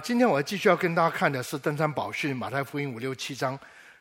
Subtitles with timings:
[0.00, 3.58] 今天我继续要跟大家看的是登山宝训马太福音五六七章。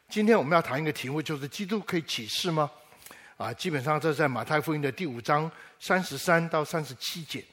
[0.09, 2.69] 今天我们要谈一个题目，就是基督可以启示吗？
[3.37, 5.49] 啊，基本上这在马太福音的第五章
[5.79, 7.43] 三十三到三十七节。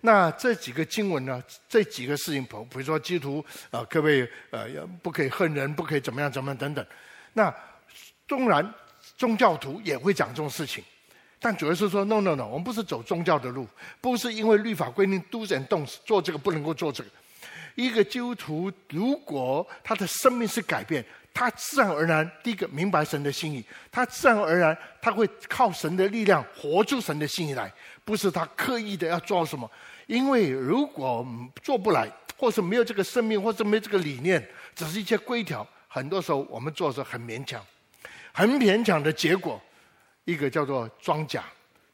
[0.00, 4.68] 那这几个经文呢，这几个事情，比如说基督徒啊，各位呃，
[5.02, 6.84] 不可以恨人，不可以怎么样怎么样等等。
[7.34, 7.54] 那
[8.26, 8.72] 纵然
[9.18, 10.82] 宗教徒也会讲这种事情，
[11.40, 13.66] 但主要是说 no no no，我们不是走宗教的路，
[14.00, 17.10] 不是因为律法规定 do's and don'ts 做这个不能够做这个。
[17.74, 21.04] 一个基督徒如果他的生命是改变。
[21.34, 27.72] 他自然而然，第一个明白神的心意，他自然而然他会靠神的力量活出神的心意来，
[28.04, 29.66] 不是他刻意的要做什么。
[30.06, 31.26] 因为如果
[31.62, 37.64] 做不来，或是没有这个生命，或是没有这个理念，只是一些规条，很多时候我们做的很勉强，
[38.34, 39.58] 很勉强的结果，
[40.26, 41.44] 一个叫做装假，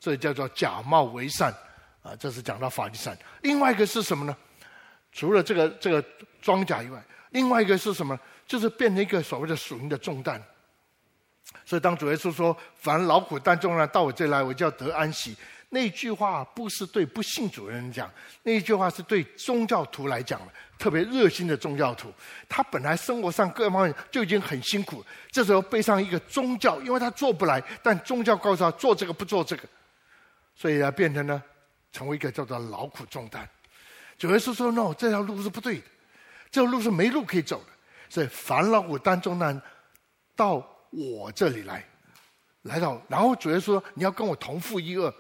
[0.01, 1.55] 这叫做假冒为善，
[2.03, 3.17] 啊，这是讲到法利赛。
[3.43, 4.37] 另外一个是什么呢？
[5.19, 6.05] 除了这个这个
[6.41, 8.17] 装甲以外，另外一个是什么？
[8.47, 10.41] 就是变成一个所谓的属灵的重担，
[11.65, 15.37] 所以当主耶稣说：“凡劳苦担重担到我这来，我就要得安息。”
[15.71, 18.09] 那句话不是对不信主的人讲，
[18.45, 22.15] 那句话是对宗教徒来讲的，特别热心的宗教徒。
[22.49, 29.65] 他本来生活上各方面就已经很辛苦，这时候背上一个宗教，因为他做不来，但宗教告诉他做这个不做这个，
[30.55, 31.43] 所以他变成呢，
[31.93, 33.47] 成为一个叫做劳苦重担。
[34.19, 35.85] 主耶稣说：“no，这条路是不对的，
[36.51, 37.67] 这条路是没路可以走的。”
[38.11, 39.63] 所以凡劳苦担重担，
[40.35, 40.55] 到
[40.91, 41.85] 我这里来，
[42.63, 45.15] 来到，然后主耶稣说：“你要跟我同负一轭，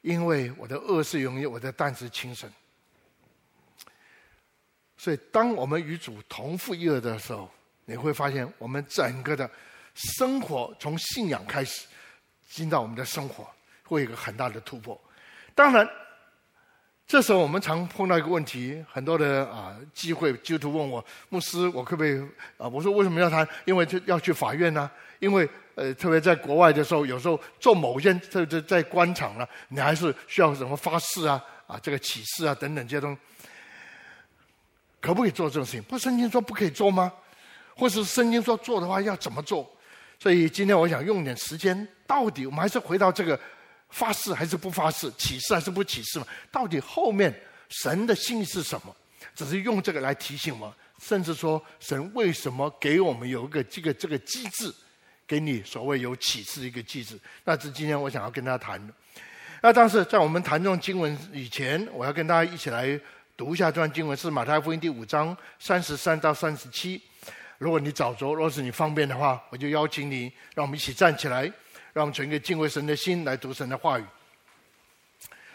[0.00, 2.50] 因为我的轭是容易，我的担是轻省。”
[4.98, 7.48] 所以，当我们与主同负一轭的时候，
[7.84, 9.48] 你会发现，我们整个的
[9.94, 11.86] 生活从信仰开始，
[12.48, 13.48] 进到我们的生活，
[13.84, 15.00] 会有一个很大的突破。
[15.54, 15.88] 当然。
[17.12, 22.18] 这时候我们常碰到一个问题，很多的啊机会，基督徒问我牧师，我可不可以
[22.56, 22.66] 啊？
[22.66, 23.46] 我说为什么要谈？
[23.66, 33.18] 因为就要去法院呢、因为呃，特别在国外的时候，有时候做某件这这在官场呢，你还是需要什么发誓啊啊，这个起誓啊等等这些东西，
[34.98, 35.82] 可不可以做这种事情？
[35.82, 37.12] 不，圣经说不可以做吗？
[37.76, 39.70] 或是圣经说做的话要怎么做？
[40.18, 43.38] 所以今天我想用点时间，到底我们还是回到这个。
[43.92, 45.08] 发誓还是不发誓？
[45.12, 46.26] 起誓还是不起誓嘛？
[46.50, 47.32] 到底后面
[47.68, 48.96] 神的心意是什么？
[49.34, 54.74] 只是用这个来提醒我，甚至说神为什么给我们有一个这个这个机制，
[55.26, 57.18] 给你所谓有启示的一个机制？
[57.44, 58.92] 那是今天我想要跟大家谈的。
[59.60, 62.98] 那但是在我们谈这种经文以前，我要跟大家一起来
[63.36, 67.00] 读一下这段经文，是马太福音第五章三十三到三十七。
[67.58, 71.50] 如果你找着，若是你方便的话，我就邀请你，让我们一起站起来。
[71.92, 74.04] 让我们存个敬畏神的心来读神的话语。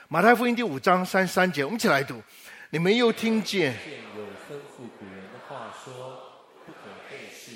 [0.07, 2.21] 马太福音第五章三十三节，我们一起来读。
[2.69, 3.73] 你们又听见
[4.15, 6.77] 有吩咐古人的话说：不可
[7.09, 7.53] 背誓，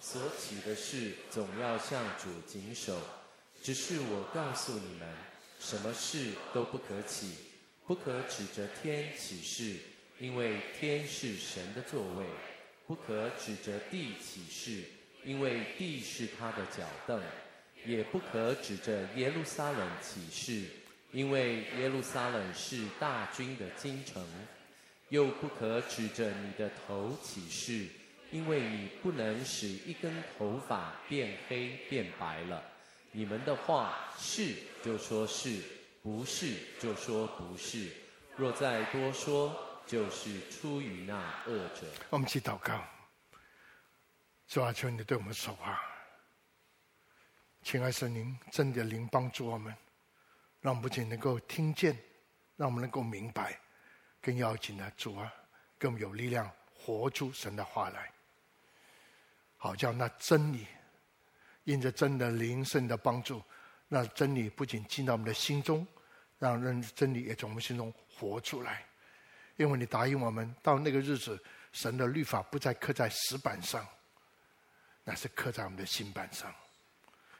[0.00, 2.98] 所起的事总要向主谨守。
[3.62, 5.06] 只是我告诉你们，
[5.60, 7.34] 什么事都不可起，
[7.86, 9.76] 不可指着天起誓，
[10.18, 12.24] 因为天是神的座位；
[12.86, 14.84] 不可指着地起誓，
[15.22, 17.20] 因为地是他的脚凳。
[17.84, 20.66] 也不可指着耶路撒冷起誓，
[21.10, 24.22] 因为耶路撒冷是大军的京城；
[25.08, 27.86] 又不可指着你的头起誓，
[28.30, 32.62] 因为你不能使一根头发变黑变白了。
[33.10, 35.60] 你们的话是就说是，
[36.02, 37.88] 不是就说不是。
[38.36, 39.54] 若再多说，
[39.86, 41.14] 就是出于那
[41.46, 41.86] 恶者。
[42.08, 42.82] 我们去祷告，
[44.48, 45.78] 主啊，求你对我们说话。
[47.62, 49.72] 亲爱神灵，真的灵帮助我们，
[50.60, 51.96] 让我们不仅能够听见，
[52.56, 53.58] 让我们能够明白，
[54.20, 55.32] 更要紧的主啊，
[55.78, 58.10] 更有力量活出神的话来，
[59.56, 60.66] 好叫那真理，
[61.62, 63.40] 因着真的灵圣的帮助，
[63.86, 65.86] 那真理不仅进到我们的心中，
[66.40, 68.84] 让人真理也从我们心中活出来。
[69.56, 71.40] 因为你答应我们，到那个日子，
[71.70, 73.86] 神的律法不再刻在石板上，
[75.04, 76.52] 那是刻在我们的心板上。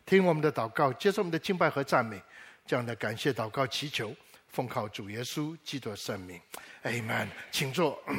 [0.05, 2.21] 听我们的祷告，接受我们的敬拜和赞美，
[2.67, 4.15] 这样的感谢祷告祈求，
[4.49, 6.41] 奉靠主耶稣基督圣名
[6.83, 7.29] ，Amen。
[7.51, 8.03] 请坐。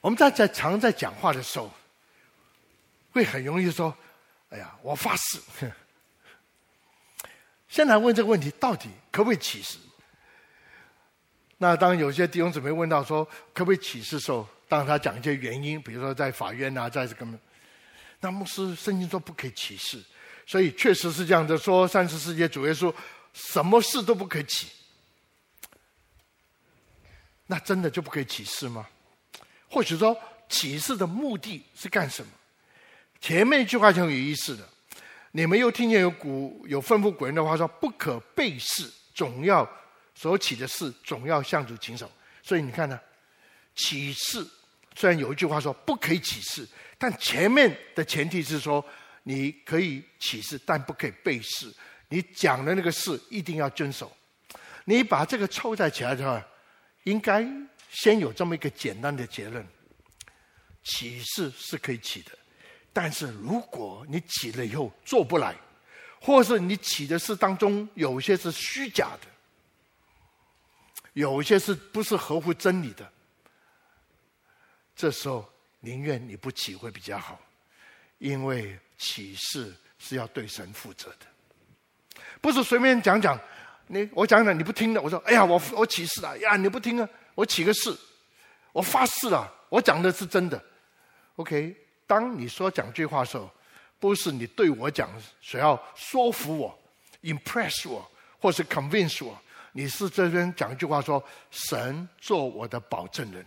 [0.00, 1.70] 我们在在常在讲话的时候，
[3.10, 3.92] 会很容易说
[4.50, 5.40] ：“哎呀，我发誓。
[7.68, 9.78] ”先来问这个问题，到底可不可以起誓？
[11.58, 17.26] 那当有些弟兄姊妹问到说可不可以起誓的时候，当他讲一些原因，比如说在法院啊，在这个。
[18.20, 20.02] 那牧师圣经说不可以起誓，
[20.46, 21.86] 所以确实是这样的说。
[21.86, 22.92] 三十世纪主耶稣
[23.32, 24.68] 什么事都不可以起。
[27.46, 28.86] 那真的就不可以启示吗？
[29.70, 30.16] 或许说
[30.48, 32.32] 启示的目的是干什么？
[33.20, 34.68] 前面一句话就有意思的，
[35.32, 39.68] 你们又听见有古有吩咐古人的话说：“不可背誓，总要
[40.14, 42.10] 所起的事总要向主谨守。”
[42.42, 42.98] 所以你看呢，
[43.74, 44.46] 启示
[44.94, 46.66] 虽然有一句话说不可以启示，
[46.98, 48.84] 但前面的前提是说
[49.22, 51.72] 你可以启示，但不可以背誓。
[52.08, 54.14] 你讲的那个事一定要遵守。
[54.84, 56.46] 你把这个凑在起来的话，
[57.04, 57.44] 应该
[57.90, 59.66] 先有这么一个简单的结论：
[60.84, 62.30] 启示是可以起的，
[62.92, 65.56] 但是如果你起了以后做不来，
[66.20, 69.26] 或是你起的事当中有些是虚假的，
[71.14, 73.12] 有些是不是合乎真理的，
[74.94, 75.52] 这时候
[75.86, 77.40] 宁愿你不起会比较好，
[78.18, 82.20] 因为起誓是要对神负责的。
[82.40, 83.38] 不是随便讲讲，
[83.86, 87.96] 你我讲讲你不听的，我说哎呀，我我起誓了呀，你不听啊，我起个誓，
[88.72, 90.60] 我发誓了，我讲的是真的。
[91.36, 93.48] OK，当你说讲句话的时候，
[94.00, 95.08] 不是你对我讲，
[95.40, 96.76] 想要说服我
[97.22, 98.10] ，impress 我，
[98.40, 99.40] 或是 convince 我，
[99.70, 101.22] 你是这边讲一句话说，
[101.52, 103.46] 神做我的保证人。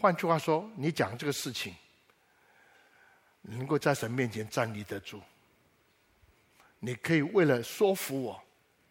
[0.00, 1.74] 换句话说，你讲这个事情，
[3.42, 5.20] 能够在神面前站立得住。
[6.78, 8.42] 你可以为了说服我，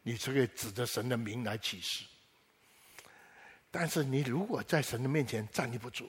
[0.03, 2.05] 你就可以指着神的名来启示。
[3.71, 6.07] 但是你如果在神的面前站立不住，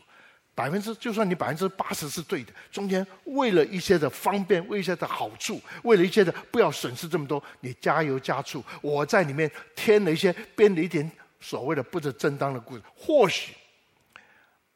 [0.55, 11.11] 百分之就算你百分之八十是对的，中间为了一些的方便，为一些的好处，为了一些的不要损失这么多，你加油加醋，我在里面添了一些编了一点
[11.41, 12.83] 所谓的不是正当的故事。
[12.95, 13.55] 或许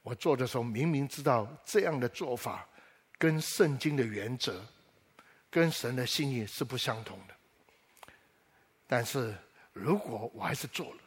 [0.04, 2.64] 我做的时候明明知道这样的做法
[3.18, 4.64] 跟圣经的原则。
[5.50, 7.34] 跟神的心意是不相同的，
[8.88, 9.32] 但是
[9.72, 11.00] 如果我还是做了，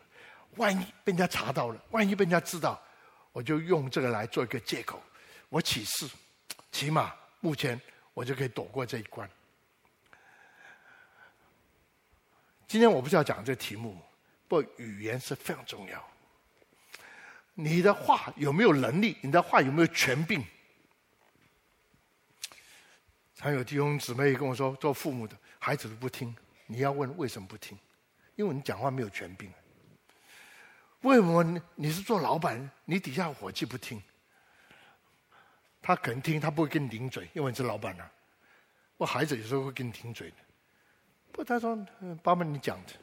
[0.56, 2.82] 万一被人家查到了，万一被人家知道，
[3.34, 5.04] 我就用这个来做一个借口，
[5.50, 6.10] 我起誓，
[6.72, 7.78] 起码目前
[8.14, 9.30] 我就可以躲过这一关。
[12.70, 14.02] 今天我不是要讲这个题目，
[14.48, 16.02] 不语言是非常重要。
[17.59, 19.18] 你的话有没有能力？
[19.21, 20.44] 你的话有没有权柄？
[23.33, 26.36] 常有弟兄姊妹跟我说，做父母的孩子都不听，
[26.68, 27.75] 你要问为什么不听？
[28.36, 29.51] 因为你讲话没有权柄。
[31.01, 31.44] 为什么
[31.74, 34.00] 你是做老板，你底下伙计不听？
[35.81, 38.12] 他肯听，他不会跟你顶嘴，因为你是老板啊。
[38.98, 40.31] 我孩子有时候会跟你顶嘴，
[41.31, 41.75] 不，他说
[42.21, 42.94] 爸爸你讲的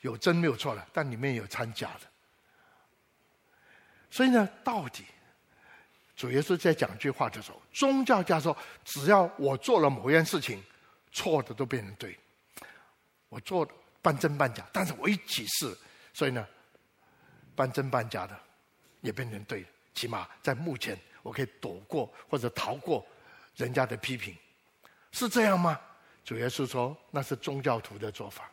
[0.00, 2.11] 有真没有错了，但里面有掺假的。
[4.12, 5.04] 所以呢，到底？
[6.14, 10.62] 主耶稣在讲一句话的时候，宗教家说：“只要我做了某件事情，
[11.10, 12.16] 错的都变成对。
[13.30, 13.66] 我做
[14.02, 15.76] 半真半假，但是我一启示，
[16.12, 16.46] 所以呢，
[17.56, 18.38] 半真半假的
[19.00, 19.64] 也变成对。
[19.94, 23.04] 起码在目前，我可以躲过或者逃过
[23.56, 24.36] 人家的批评，
[25.10, 25.80] 是这样吗？”
[26.22, 28.48] 主耶稣说：“那是宗教徒的做法，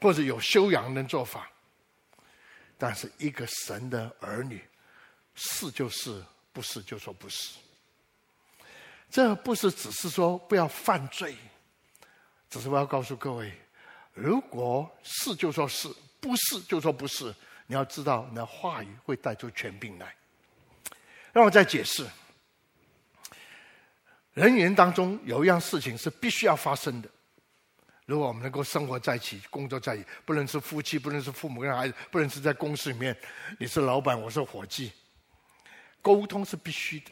[0.00, 1.50] 或者有修养的做法。
[2.78, 4.62] 但是一个神的儿女，
[5.34, 6.22] 是就是。”
[6.56, 7.58] 不是就说不是，
[9.10, 11.36] 这不是只是说不要犯罪，
[12.48, 13.52] 只是我要告诉各位，
[14.14, 15.86] 如果是就说是，
[16.18, 17.26] 不是就说不是，
[17.66, 20.16] 你要知道，你的话语会带出权柄来。
[21.30, 22.06] 让我再解释，
[24.32, 27.10] 人与人当中有一样事情是必须要发生的，
[28.06, 33.14] 如果我们能够生活在一起、工作在一起，不论是夫妻，不论是父母跟孩子，不论是在公司里面，
[33.58, 34.92] 你是老板，我是伙计。
[36.00, 37.10] 沟通是必须的，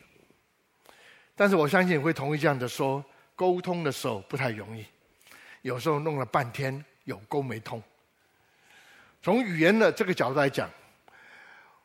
[1.35, 4.87] 但是我相信你会同意这样的说：沟通的时候不太容易，
[5.63, 7.83] 有时候弄了半天有沟没通。
[9.21, 10.71] 从语言的这个角度来讲，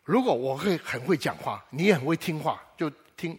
[0.04, 2.88] 如果我会很会讲话，你也很会听话，就
[3.18, 3.36] 听，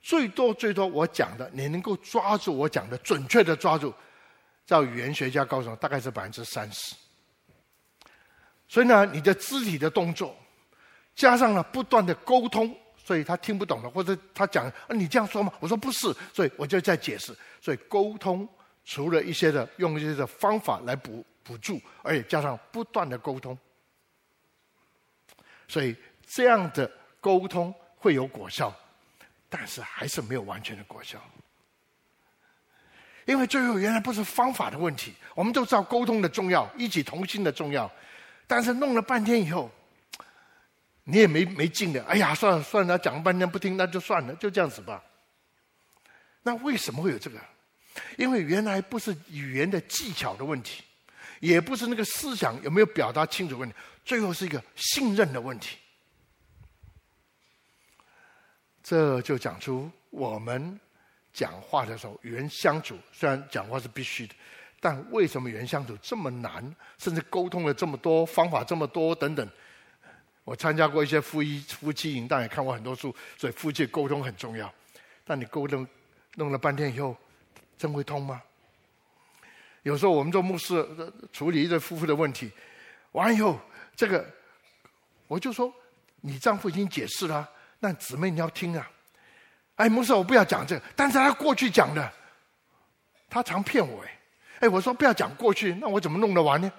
[0.00, 3.92] 最多最多我讲的你能够抓住我讲的准确的抓住，
[4.68, 6.94] 照语言学家告诉我，大概是百分之三十。
[8.68, 10.36] 所以呢，你的肢体的动作。
[11.16, 15.52] 加上了不断的沟通，所以他听不懂了，或者他讲啊，你这样说吗？
[15.58, 17.36] 我说不是，所以我就在解释。
[17.60, 18.48] 所以沟通
[18.84, 23.58] 除了一些的用一些的方法来补补助，而且加上不断的沟通，
[25.66, 26.88] 所以这样的
[27.20, 28.72] 沟通会有果效，
[29.48, 31.20] 但是还是没有完全的果效。
[33.28, 37.90] 因为最后原来不是方法的问题，我们都知道沟通的重要，一起同心的重要，
[38.46, 39.70] 但是弄了半天以后。
[41.10, 45.02] 你也没没劲的，哎呀，算了算了，讲了半天不听，那就算了，就这样子吧。
[46.42, 47.38] 那为什么会有这个？
[48.18, 50.84] 因为原来不是语言的技巧的问题，
[51.40, 55.78] 也不是那个思想有没有表达清楚问题，最后是一个信任的问题。
[58.82, 60.78] 这就讲出我们
[61.38, 64.34] 讲话的时候，与人相处虽然讲话是必须的，
[64.80, 69.48] 但为什么与人相处这么难，甚至沟通了这么多方法这么多等等。
[70.42, 74.68] 我参加过一些夫妻夫妻营，但也看过很多书，所以夫妻沟通很重要。
[75.24, 75.86] 但你沟通
[76.34, 77.16] 弄了半天以后，
[77.76, 78.42] 真会通吗？
[79.84, 80.84] 有时候我们做牧师
[81.32, 82.50] 处理一对夫妇的问题，
[83.12, 83.60] 完以后，
[83.94, 84.28] 这个
[85.28, 85.72] 我就说，
[86.20, 88.90] 你丈夫已经解释了，那姊妹你要听啊。
[89.78, 92.12] 哎，牧师，我不要讲这个，但是他过去讲的，
[93.30, 94.18] 他常骗我哎。
[94.60, 96.70] 哎，我说不要讲过去，那我怎么弄得完呢？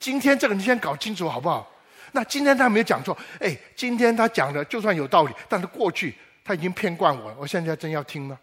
[0.00, 1.70] 今天这个你先搞清楚好不好？
[2.10, 8.38] 那今天他没有讲错，哎，今天他讲的就算有道理，但是过去他已经骗惯我了，我现在真要听吗？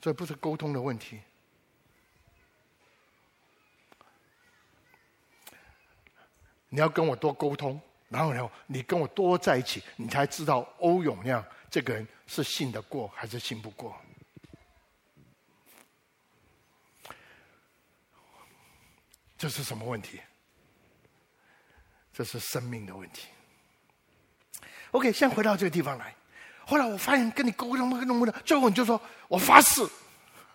[0.00, 1.18] 这不是沟通的问题。
[6.68, 11.44] 你要跟我多沟通，然后呢，你跟我多在一起，你才知道欧永亮
[11.76, 13.94] 这个人是信得过还是信不过。
[19.36, 20.18] 这是什么问题？
[22.14, 23.28] 这是生命的问题。
[24.92, 26.16] OK，先回到这个地方来。
[26.64, 29.86] 后来我发现跟你沟通不通的，最后你就说我发誓，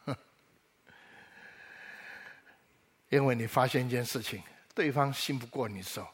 [3.09, 4.41] 因为你发现一件事情，
[4.73, 6.07] 对方信不过你的时候，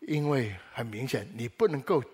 [0.00, 2.04] 因为很明显你不能够，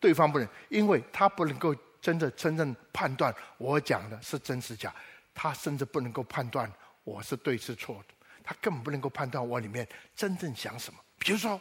[0.00, 4.94] 对方不能，因为他不能够真的真正判断我讲的是真是假，
[5.34, 6.70] 他甚至不能够判断
[7.04, 8.14] 我是对是错的，
[8.44, 11.00] 他根本不能够判断我里面真正想什么。
[11.18, 11.60] 比如说，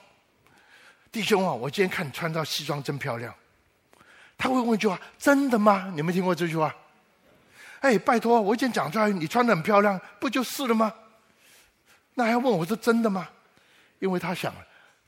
[1.12, 3.34] 弟兄啊，我今天看你穿套西装真漂亮。
[4.38, 6.76] 他会问一句话：“真的吗？”你们听过这句话？
[7.80, 10.94] 哎，拜托，我已经讲出来，你穿的很漂亮，不就是了吗？
[12.14, 13.28] 那还要问我是真的吗？
[13.98, 14.54] 因为他想，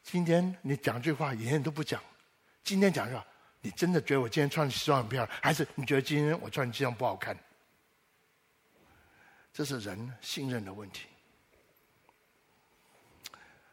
[0.04, 2.02] 今天你讲这句话，以前都不讲。
[2.64, 3.26] 今天讲这句话，
[3.62, 7.38] 你真的觉得我今天穿的西装很漂亮，还是你觉得今天我穿的西装不好看？
[9.52, 11.08] 这是人信任的问题。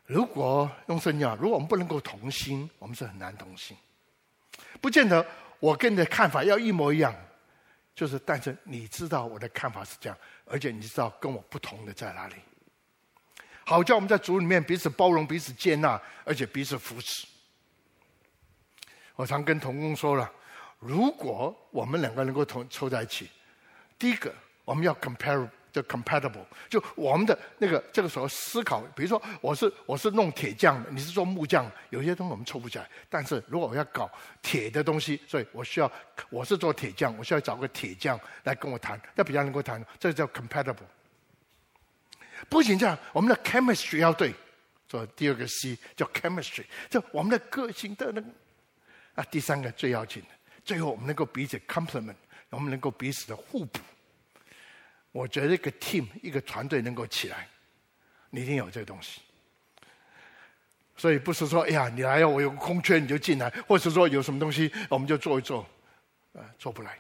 [0.07, 3.77] 如果用圣经讲，如果我们不能够同心，我们是很难同心。
[4.81, 5.25] 不见得
[5.61, 7.15] 我跟你的看法要一模一样，
[7.95, 12.35] 就是但是你知道我的看法是这样，而且你知道跟我不同的在哪里。
[13.65, 17.27] 好，叫我们在主里面彼此包容、彼此接纳，而且彼此扶持。
[19.17, 20.31] 我常跟童工说了，
[20.79, 23.29] 如果我们两个能够同凑在一起，
[23.99, 24.33] 第一个
[24.65, 25.49] 我们要 compare。
[25.73, 32.89] 就 compatible，就我们的那个这个时候思考，比如说我是我是弄铁匠的，你是做木匠，有些东西我们凑不起来。
[33.11, 35.93] 但是如果我要搞铁的东西，所以我需要
[36.31, 40.77] 我是做铁匠，我需要找个铁匠来跟我谈，那比较能够谈，这叫 compatible。
[42.49, 44.35] 不仅这样，我们的 chemistry 要对，
[44.89, 48.27] 做第二个 C 叫 chemistry，就我们的个性的那个
[49.17, 50.29] 啊，第三个最要紧的，
[50.65, 52.15] 最后我们能够彼此 complement，
[52.51, 53.81] 我们能够彼此的互补。
[55.11, 57.49] 我觉得一个 team 一个团队能够起来，
[58.31, 59.23] 你一定有这个东西。
[60.99, 65.67] 所以不是说，哎呀，你来了，我有个空缺你就进来，或者说有什么东西我们就做一做，
[66.33, 66.99] 呃，做不来。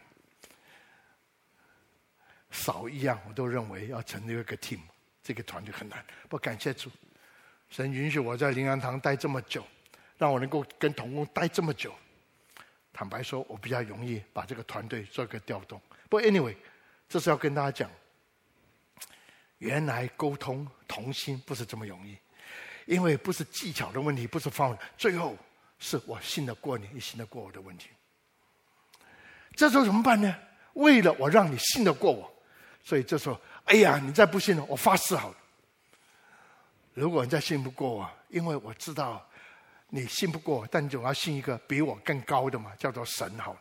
[2.50, 4.80] 少一样，我都认为要成立一个 team，
[5.22, 6.02] 这个团队很难。
[6.30, 6.90] 不感谢主，
[7.68, 9.62] 神允许我在灵安堂待这么久，
[10.16, 11.94] 让我能够跟同工待这么久。
[12.96, 15.78] 坦白说，我比较容易把这个团队做一个调动。
[16.08, 16.56] 不过 anyway，
[17.06, 17.90] 这是要跟大家讲。
[19.58, 22.16] 原来沟通同心不是这么容易，
[22.86, 25.36] 因为不是技巧的问题，不是方法，最后
[25.78, 27.90] 是我信得过你，你信得过我的问题。
[29.54, 30.34] 这时候怎么办呢？
[30.72, 32.32] 为了我让你信得过我，
[32.82, 35.36] 所以这时候，哎呀，你再不信了，我发誓好了。
[36.94, 39.28] 如果你再信不过我，因为我知道
[39.88, 43.60] 你信不过，但你总要信一个比我更高的嘛，叫做神好了。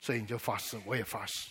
[0.00, 1.50] 所以你就发誓，我也发誓。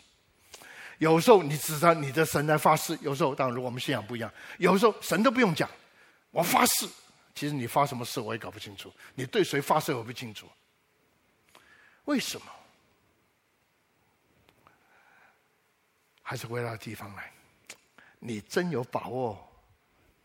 [0.99, 5.69] 有时候你指着你的神来发誓，有时候当然如我们信仰不一样，有时候神都不用讲，
[6.31, 6.87] 我发誓，
[7.33, 10.47] 其实你发什么誓我也搞不清楚，你对谁发誓我不清楚，
[12.05, 12.45] 为什么？
[16.21, 17.31] 还是回到地方来，
[18.19, 19.37] 你真有把握？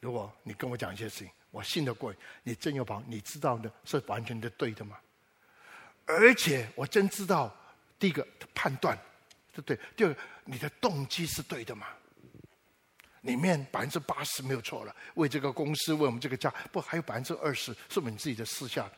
[0.00, 3.04] 如果你跟我讲一些事情，我信得过你，你真有把握？
[3.06, 4.96] 你知道的是完全的对的吗？
[6.06, 7.54] 而且我真知道，
[7.98, 8.98] 第一个判断。
[9.66, 11.88] 对，第二，你的动机是对的吗？
[13.22, 18.92] 里面百分之八十没有错了，为这个公司，为我们这个家，不还有百分之二十是我们自己的私下的。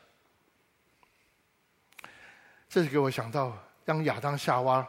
[2.69, 4.87] 这是给我想到，当亚当夏娃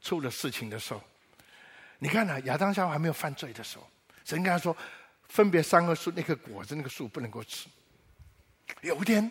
[0.00, 1.02] 出了事情的时候，
[1.98, 3.90] 你看呢、啊，亚当夏娃还没有犯罪的时候，
[4.24, 4.74] 神跟他说，
[5.30, 7.68] 分别三个树，那棵果子那个树不能够吃。
[8.82, 9.30] 有一天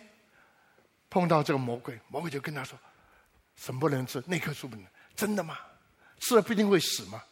[1.08, 2.78] 碰到这个魔鬼，魔鬼就跟他说，
[3.54, 4.22] 什么不能吃？
[4.26, 4.86] 那棵树不能？
[5.14, 5.58] 真的吗？
[6.18, 7.22] 吃了不一定会死吗？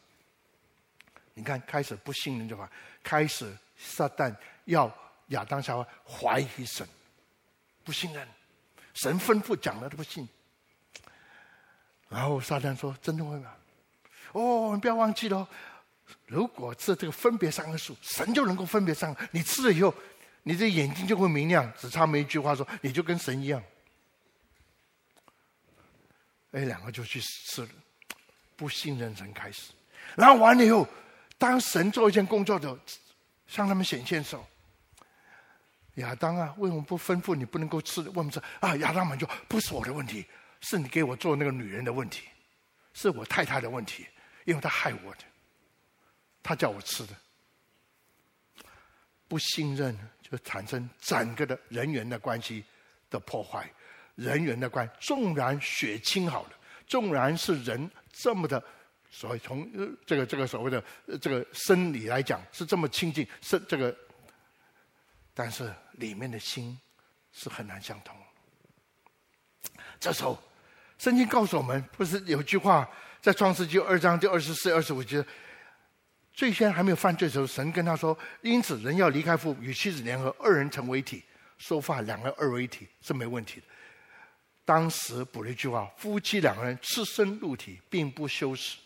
[1.34, 2.70] 你看，开始不信任的话，
[3.02, 4.34] 开始撒旦
[4.66, 4.92] 要
[5.28, 6.87] 亚当夏娃怀疑神，
[7.84, 8.28] 不信任，
[8.94, 10.28] 神吩咐讲了都不信。
[12.08, 13.54] 然后撒旦说：“真的会吗？
[14.32, 15.48] 哦，你不要忘记了，
[16.26, 19.28] 如果吃这个分别三个数，神就能够分别三个。
[19.30, 19.94] 你吃了以后，
[20.42, 21.70] 你的眼睛就会明亮。
[21.78, 23.62] 只差没一句话说，你就跟神一样。”
[26.52, 27.68] 哎，两个就去吃了，
[28.56, 29.70] 不信任神开始。
[30.16, 30.86] 然后完了以后，
[31.36, 32.78] 当神做一件工作的时候，
[33.46, 34.46] 向他们显现的时候，
[35.94, 38.00] 亚当啊，为什么不吩咐你不能够吃？
[38.00, 38.74] 为什么说啊？
[38.76, 40.24] 亚当们就不是我的问题。
[40.60, 42.24] 是你给我做那个女人的问题，
[42.92, 44.04] 是我太太的问题，
[44.44, 45.18] 因为她害我的，
[46.48, 47.14] 他叫我吃的，
[49.28, 52.64] 不信任就产生整个的人员的关系
[53.10, 53.70] 的破坏，
[54.14, 56.52] 人员的关系，纵然血亲好了，
[56.86, 58.64] 纵然是人这么的，
[59.10, 59.70] 所谓从
[60.06, 60.82] 这个这个所谓的
[61.20, 63.94] 这个生理来讲是这么亲近，是这个，
[65.34, 66.80] 但是里面的心
[67.30, 68.16] 是很难相通，
[70.00, 70.42] 这时候。
[70.96, 72.88] 圣经告诉我们，不是有句话
[73.20, 75.24] 在创世记二章第二十四、二十五节，
[76.38, 81.25] 最先还没有犯罪的时候，神跟他说：“因此人要离开父，与妻子联合，二人成为一体。
[81.59, 83.66] 说话两个二为一体是没问题的。”
[84.64, 88.78] 当时补了一句话：“夫妻两个人赤身露体，并不羞耻。”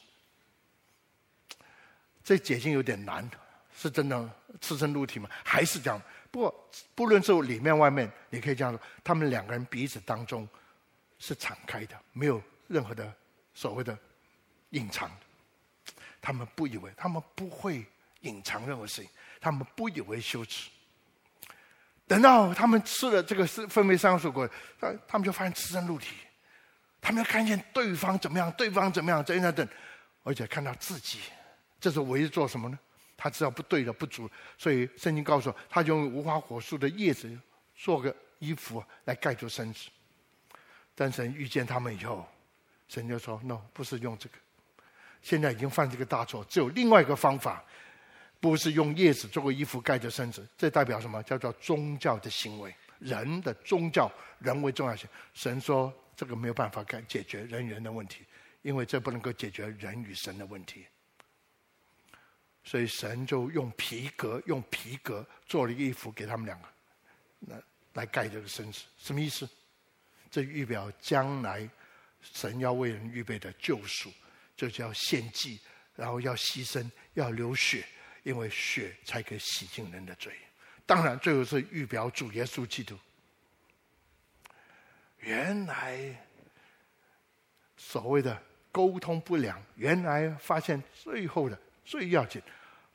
[2.25, 3.31] 这解经有点难，
[3.77, 5.29] 是真的赤身露体吗？
[5.45, 6.01] 还是这样？
[6.31, 10.49] 不过不论是里面外面，你可以这样说：他们两个人彼此当中。
[11.19, 13.15] 是敞开的，没有任何的
[13.55, 13.97] 所谓的
[14.71, 15.09] 隐藏。
[16.23, 17.85] 他们不以为，他们不会
[18.21, 20.71] 隐藏任何事情，他们不以为羞耻。
[22.07, 26.15] 等到他们吃了这个是分别善恶果，他他们就发现赤身露体，
[27.01, 29.69] 他们要看见对方怎么样，对方怎么样，等等等，
[30.23, 31.19] 而且看到自己，
[31.81, 32.79] 这是唯一做什么呢？
[33.17, 37.31] 他知道不对的不足，所以圣经告诉我，他用无花果树的叶子
[37.75, 39.89] 做个衣服来盖住身子。
[40.95, 42.29] 但神遇见他们以后，
[42.89, 44.35] 神就说：“no，不是用这个。
[45.23, 47.65] 现在已经犯这个大错，只有另外一个方法，
[48.41, 50.47] 不是用叶子做个衣服盖着身子。
[50.59, 51.23] 这代表什么？
[51.23, 55.09] 叫做宗教的行为，人的宗教，人为重要性。
[55.33, 58.25] 神说这个没有办法解解决人与人的问题，
[58.63, 60.85] 因为这不能够解决人与神的问题。
[62.65, 66.69] 所以神就用皮革，用皮革做了一个衣服给他们两个，
[67.41, 67.63] 来
[67.95, 69.49] 来盖这个身子，什么意思？”
[70.31, 71.69] 这预表将来
[72.23, 74.11] 神要为人预备的救赎，
[74.57, 75.61] 就叫献祭，
[75.95, 77.85] 然后要牺牲，要流血，
[78.23, 80.33] 因为血才可以洗净人的罪。
[80.87, 82.99] 当然，最后是预表主耶稣基督。
[85.19, 86.17] 原来
[87.77, 92.43] 所谓的沟通不良，原来发现最后的最要紧，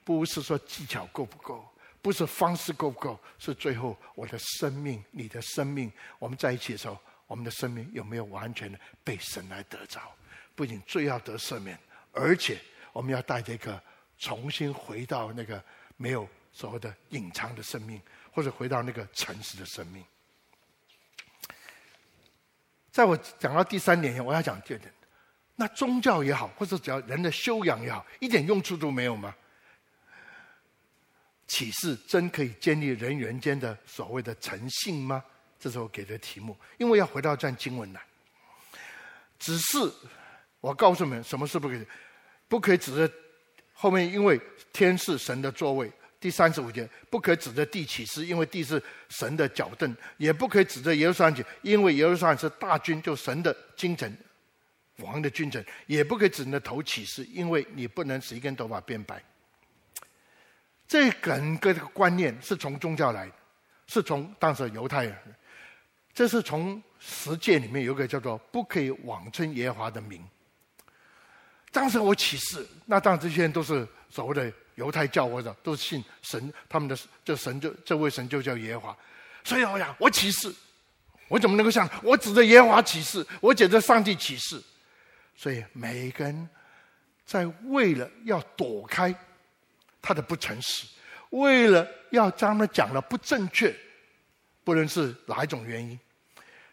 [0.03, 1.67] 不是说技巧够不够，
[2.01, 6.97] 不是方式够不够，是最后我的生命，你的生命，我们在一起的时候。
[7.27, 10.15] 我们的生命有没有完全的被神来得着？
[10.57, 11.79] 不仅罪要得赦免，
[12.11, 12.59] 而且
[12.91, 13.79] 我们要带着一个
[14.17, 15.63] 重新回到那个
[15.97, 20.03] 没有所谓的隐藏的生命，或者回到那个诚实的生命。
[22.91, 24.91] 在我讲到第三点，我要讲第二点：
[25.55, 29.35] 那宗教也好，或者只要人的修养也好，一点用处都没有吗？
[31.45, 35.23] 启示真可以建立人与人间的所谓的诚信吗？
[35.59, 38.01] 这是我给的题目，因为要回到这段经文来。
[39.39, 39.77] 只是
[40.67, 41.85] 我告诉你们，什么是不可以？
[42.49, 43.09] 不可以指着
[43.71, 44.39] 后面，因为
[44.73, 45.89] 天是神的座位。
[46.19, 54.11] 第三十五节，不可以指着地起誓，因为地是神的脚凳；也不可以指着耶路撒冷，因为耶路撒冷是大军，就神的京城，
[54.97, 59.23] 王的君臣；也不可以指着头起誓，因为你不能使一根头发变白。
[60.85, 63.33] 这整个这个观念是从宗教来的，
[63.87, 65.15] 是从当时犹太人。
[66.13, 70.21] 这是从十诫里面有个叫做“不可以妄称耶和华的名”。
[71.77, 78.97] 当时我起誓，那当然这些人都是所谓的犹太教或者都是信神，他们的这神就这位神就叫耶和华。
[79.43, 80.51] 所以我想，我起誓，
[81.27, 84.59] 我怎么能够想我指着耶和华起誓，我指着上帝起誓？
[85.35, 86.49] 所以每一个人
[87.27, 89.13] 在为了要躲开
[90.01, 90.87] 他的不诚实，
[91.29, 93.71] 为了要将他讲的不正确，
[94.63, 95.99] 不论是哪一种原因。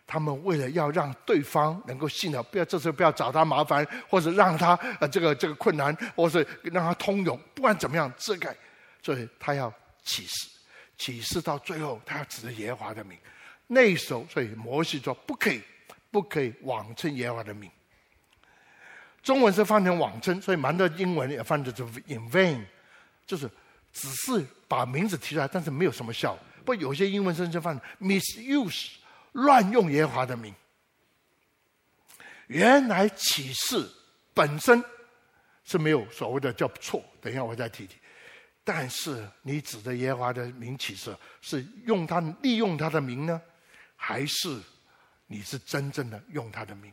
[0.06, 8.54] 他们为了要让对方能够信了，不要这时候不要找他麻烦，或者让他呃这个这个困难，或是让他通融，不管怎么样遮盖，
[9.02, 10.48] 所以他要起誓，
[10.98, 13.18] 起誓到最后他要指着耶和华的名。
[13.66, 15.62] 那时候，所以摩西说不可以，
[16.10, 17.70] 不可以妄称耶和华的名。
[19.22, 22.62] 中文是翻成妄称，所以蛮多英文也翻的就 in vain，
[23.26, 23.50] 就是
[23.90, 26.40] 只是把名字提出来，但是没有什么效果。
[26.66, 28.90] 不，有些英文甚至翻 misuse，
[29.34, 30.52] 乱用耶和华的名。
[32.48, 33.88] 原来启示
[34.34, 34.82] 本身
[35.64, 37.96] 是没有所谓的叫错，等一下我再提提。
[38.62, 43.40] 但是你指着耶和华的名启示，是用他利用他的名呢，
[43.96, 44.58] 还是
[45.26, 46.92] 你是真正的用他的名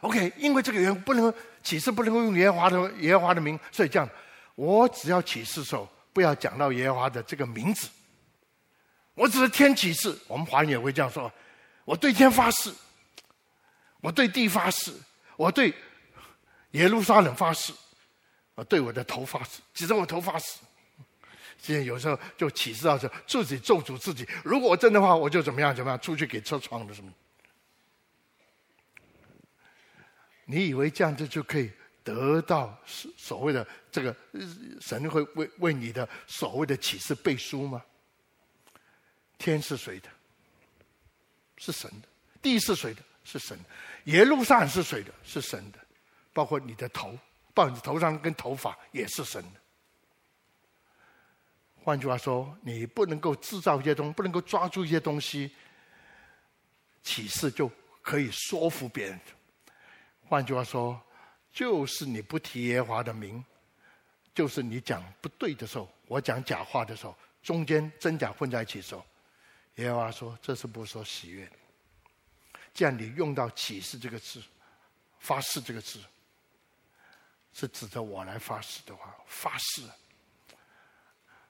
[0.00, 1.32] ？OK，因为这个原因不能
[1.62, 4.08] 启示，不能够用耶和华的耶和华的名，所以这样，
[4.54, 7.88] 我只要启示的时候，不要讲到耶和华的这个名字。
[9.14, 11.32] 我只是天启誓，我们华人也会这样说：
[11.84, 12.72] 我对天发誓，
[14.00, 14.92] 我对地发誓，
[15.36, 15.72] 我对
[16.72, 17.72] 耶路撒冷发誓，
[18.54, 20.58] 我对我的头发誓，指着我头发誓。
[21.56, 27.10] 现在有时候就启示到说自己咒诅自己，如果我真的话，我就怎么样怎么样，出去给车撞了什么。
[30.44, 31.70] 你以为这样子就可以
[32.02, 34.14] 得到所所谓的这个
[34.80, 37.82] 神会为为你的所谓的启示背书吗？
[39.38, 40.08] 天是谁的？
[41.56, 42.08] 是神的。
[42.42, 43.02] 地是谁的？
[43.24, 43.64] 是神的。
[44.04, 45.12] 耶路撒冷是谁的？
[45.24, 45.78] 是神的。
[46.32, 47.16] 包括你的头，
[47.54, 49.60] 包括你头上跟头发也是神的。
[51.82, 55.52] 换句话说，你不能够制造一些东西，不能够抓住一些东西，
[57.02, 57.70] 启示就
[58.02, 59.20] 可以说服别人。
[60.26, 61.00] 换句话说，
[61.52, 63.44] 就是你不提耶和华的名，
[64.34, 69.04] 就是你讲不对的时候，我讲假话的时候，中间真假混在一起的时候，
[69.76, 71.50] 耶和华说这是不说喜悦。
[72.72, 74.42] 既然你用到启示这个字，
[75.20, 76.00] 发誓这个字，
[77.52, 79.82] 是指着我来发誓的话，发誓。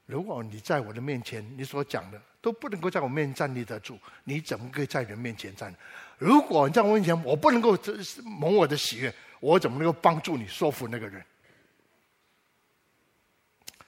[0.07, 5.75] 如果你在我的面前，你所讲的都不能够在我面前站立得住，你怎么可以在人面前站？
[6.19, 11.25] 如果你在我面前，我不能够这蒙我的喜悦，我怎么能够帮助你说服那个人？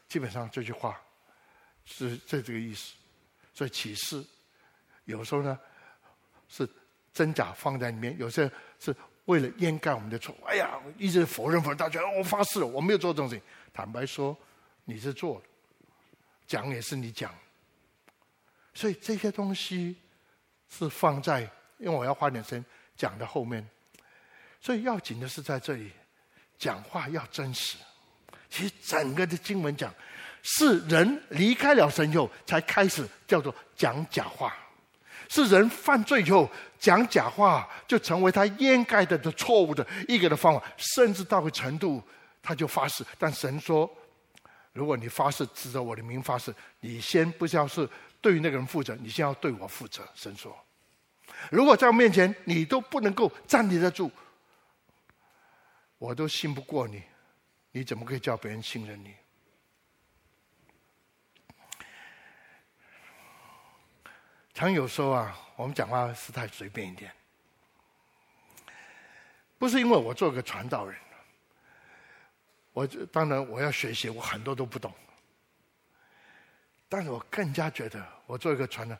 [0.08, 0.98] 基本上这句话
[1.84, 2.94] 是这这个意思。
[3.56, 4.22] 所以启示
[5.06, 5.58] 有时候呢
[6.46, 6.68] 是
[7.10, 10.36] 真假放在里面，有些是为了掩盖我们的错。
[10.44, 13.42] 哎呀，一直否认否认，大家我发誓，我没有做这种事情。
[13.72, 14.36] 坦白说，
[14.84, 15.42] 你是做了。
[16.46, 17.34] 讲也是你讲，
[18.74, 19.96] 所以这些东西
[20.68, 21.40] 是放在，
[21.78, 22.64] 因为我要花点时间
[22.94, 23.66] 讲的后面，
[24.60, 25.90] 所以要紧的是在这里，
[26.58, 27.78] 讲话要真实。
[28.48, 29.92] 其实整个的经文讲，
[30.42, 34.50] 是人离开了神以后，才开始叫做讲假话；
[35.28, 42.02] 是人犯罪以后，讲假话就成为他掩盖的的错误的一个的方法，甚至到个程度，
[42.42, 43.04] 他就发誓。
[43.18, 43.90] 但神说。
[44.72, 47.88] 如果你发誓指着我的名发誓，你先不需要是
[48.20, 50.06] 对于那个人负责，你先要对我负责。
[50.14, 50.54] 神说
[51.50, 54.10] ：“如果在我面前你都不能够站立得住，
[55.96, 57.02] 我都信不过你，
[57.72, 59.14] 你怎么可以叫别人信任你？”
[64.56, 67.12] 常有时候啊，我们讲话是太随便一点，
[69.58, 70.98] 不是因为我做个传道人。
[72.72, 74.90] 我当然我要学习，我很多都不懂。
[76.88, 78.96] 但是我更加觉得，我做一个传道，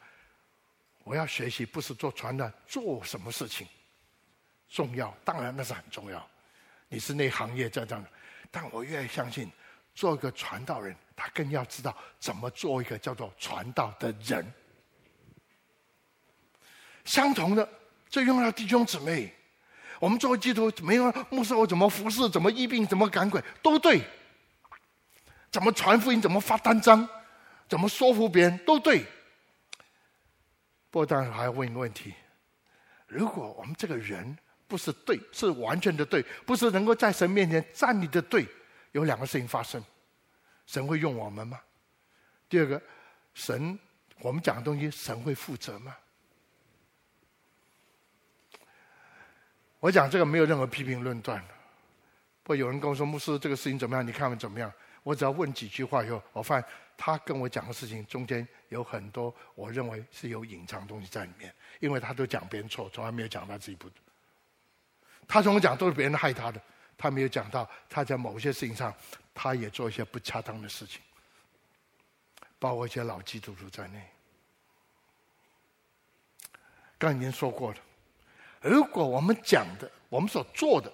[1.05, 3.67] 我要学习不是做传道做什么事情
[4.69, 6.29] 重要，当然那是很重要。
[6.91, 8.11] 你是那行业这样的，
[8.51, 9.51] 但我越相信，
[9.95, 14.53] 做一个传道人，他更要知道怎么做一个叫做传道的人。
[17.07, 17.67] 相同的，
[18.11, 19.33] 这用到弟兄姊妹。
[19.99, 24.03] 我们作为基督徒，没有牧师，我怎么服侍，怎么医病，怎么赶鬼，都对。
[25.51, 27.09] 怎么传福音，怎么发单张，
[27.67, 29.07] 怎么说服别人，都对。
[30.91, 32.13] 不过当然还要问一个问题：
[33.07, 38.47] 如果我们这个人不是对，是完全的对，不是能够在神面前站立的对，
[38.93, 39.83] 有两个事情发生：
[40.67, 41.59] 神会用我们吗？
[42.51, 42.83] 第二个，
[43.33, 43.79] 神
[44.19, 45.97] 我们讲的东西，神会负责吗？
[49.87, 51.41] 我讲这个没有任何批评论断，
[52.43, 54.05] 不有人跟我说，牧师这个事情怎么样？
[54.05, 54.73] 你看看怎么样？
[55.05, 63.89] 我只要问几句话以后，我发现他跟我讲的事情中间有很多我认为是有隐藏东西在里面，因为他都讲别人错，从来没有讲他自己不。
[65.29, 66.61] 他从我讲都是别人害他的，
[66.99, 68.93] 他没有讲到他在某些事情上
[69.33, 71.01] 他也做一些不恰当的事情，
[72.59, 74.03] 包括一些老基督徒在内。
[76.99, 77.79] 刚已经说过了，
[78.67, 80.93] 如果我们讲的、我们所做的，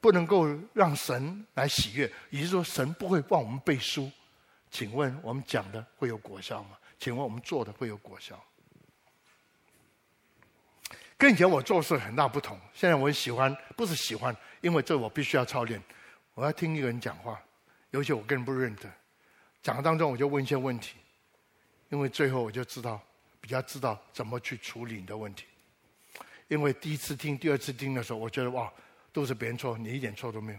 [0.00, 4.10] 不能够让神来喜悦，也就是说，神不会帮我们背书，
[4.70, 6.78] 请问我们讲的会有果效吗？
[6.98, 8.42] 请问我们做的会有果效？
[11.18, 12.58] 跟以前我做事很大不同。
[12.74, 15.82] 现在我喜欢，不是喜欢，因为这我必须要操练。
[16.34, 17.42] 我要听一个人讲话，
[17.90, 18.90] 尤其我跟人不认得，
[19.62, 20.96] 讲当中我就问一些问题，
[21.88, 23.00] 因为最后我就知道，
[23.40, 25.46] 比较知道怎么去处理你的问题。
[26.48, 28.72] 因为第一次听、第二次听的时候，我觉得哇，
[29.12, 30.58] 都是别人错，你一点错都没有；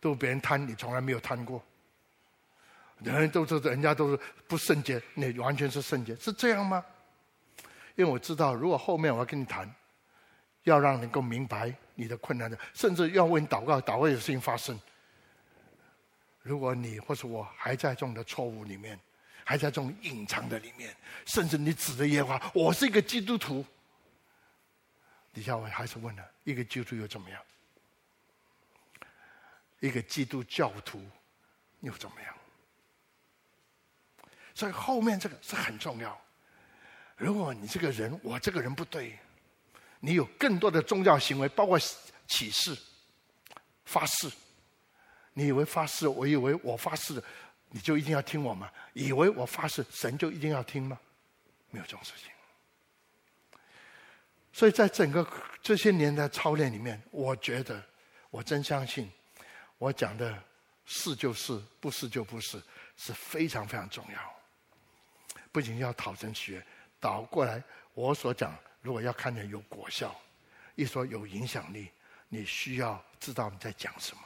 [0.00, 1.62] 都是别人贪，你从来没有贪过。
[3.00, 6.84] 人人都是人家都是不圣洁，你完全是圣洁，是这样吗？
[7.94, 9.72] 因为我知道，如果后面我要跟你谈，
[10.64, 14.78] 要让你能够明白你的困难的，甚至要为你祷告，祷告有事情发生。
[16.42, 18.98] 如果你或是我还在这种的错误里面，
[19.44, 20.94] 还在这种隐藏的里面，
[21.26, 23.64] 甚至你指着耶和华，我是一个基督徒。
[25.32, 27.40] 底下我还是问了，一个基督徒又怎么样？
[29.80, 31.00] 一个基督教徒
[31.80, 32.34] 又怎么样？
[34.54, 36.20] 所以后面这个是很重要。
[37.16, 39.16] 如果你这个人，我这个人不对，
[40.00, 41.78] 你有更多的宗教行为，包括
[42.26, 42.76] 起誓、
[43.84, 44.30] 发誓。
[45.32, 47.22] 你以为发誓，我以为我发誓，
[47.70, 48.68] 你就一定要听我吗？
[48.94, 50.98] 以为我发誓，神就一定要听吗？
[51.70, 52.32] 没有这种事情。
[54.58, 55.24] 所以在整个
[55.62, 57.80] 这些年的操练里面，我觉得，
[58.28, 59.08] 我真相信，
[59.78, 60.36] 我讲的
[60.84, 62.60] 是就是，不是就不是，
[62.96, 64.18] 是非常非常重要。
[65.52, 66.66] 不仅要讨神喜悦。
[66.98, 67.62] 倒过来，
[67.94, 70.12] 我所讲，如果要看见有果效，
[70.74, 71.88] 一说有影响力，
[72.28, 74.22] 你需要知道你在讲什么。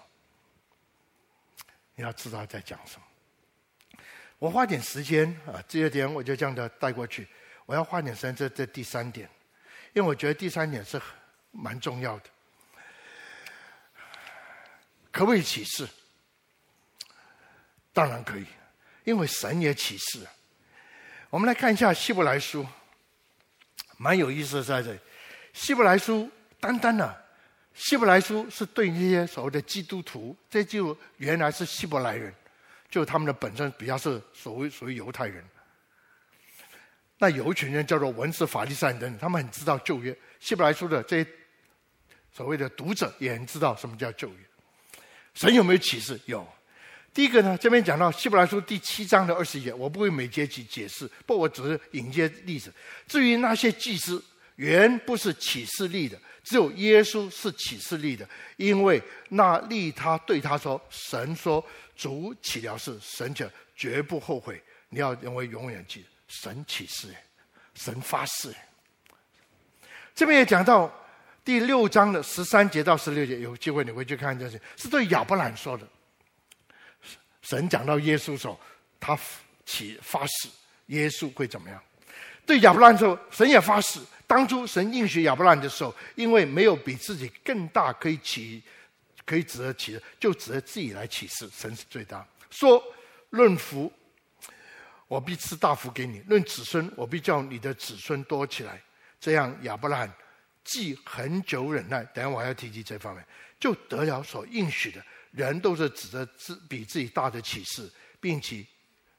[1.94, 4.02] 你要知道在讲什么。
[4.38, 7.28] 我花点时间啊，这些点我就这样的带过去。
[7.66, 9.28] 我要花点时间这这第三点，
[9.92, 11.00] 因为我觉得第三点是
[11.50, 12.24] 蛮重要的。
[15.10, 15.86] 可不可以启示？
[17.92, 18.46] 当然可以，
[19.04, 20.26] 因为神也启示。
[21.28, 22.66] 我们来看一下希伯来书，
[23.98, 24.98] 蛮有意思的在这里。
[25.52, 27.14] 希伯来书单单的、啊，
[27.74, 32.34] 希伯来书是对那些所谓的基督徒，这就原来是希伯来人，
[32.88, 35.44] 就他们的本身比较是所谓属于犹太人。
[37.22, 40.12] 那有一群人叫做文士、法利赛人，他们很知道旧约。
[40.40, 41.30] 希伯来书的这些
[42.32, 44.34] 所谓的读者也很知道什么叫旧约。
[45.32, 46.20] 神有没有启示？
[46.26, 46.44] 有。
[47.14, 52.74] 第一个呢，这边讲到希伯来书第七章的二十节，我不会每节去解释，不，我只是引些例子。
[53.06, 54.20] 至于那些祭司，
[54.56, 67.14] 原不是启示立的，只有耶稣是启示立的，因为那立他对他说：“神说主起了誓，神者绝不后悔。”你要认为永远记得神启示，
[67.74, 68.50] 神发誓。
[70.14, 70.90] 这边也讲到
[71.44, 75.86] 第六章的十三节到十六节，有机会你回去看这些，是对亚伯兰说的。
[77.42, 78.58] 神讲到耶稣的时候，
[78.98, 79.18] 他
[79.66, 80.48] 起发誓，
[80.86, 81.78] 耶稣会怎么样？
[82.46, 84.00] 对亚伯兰说，神也发誓。
[84.26, 88.62] 当初神应许亚伯兰的时候，因为没有比自己更大可以起，
[89.26, 91.46] 可以指得起的，就指着自己来起誓。
[91.50, 92.26] 神是最大。
[92.48, 92.82] 说
[93.30, 93.92] 论福，
[95.12, 98.82] 我必赐大福给你；论子孙，我必叫你的子孙多起来。
[99.20, 100.12] 这样亚伯拉罕
[100.64, 103.22] 既恒久忍耐，等下我还要提及这方面，
[103.60, 105.04] 就得了所应许的。
[105.30, 108.66] 人都是指着自比自己大的启示，并且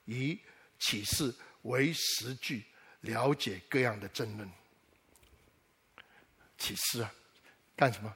[0.06, 0.39] 以
[0.79, 2.65] 启示为实据，
[3.01, 4.49] 了解各样的争论。
[6.58, 7.13] 启示啊，
[7.75, 8.12] 干什么？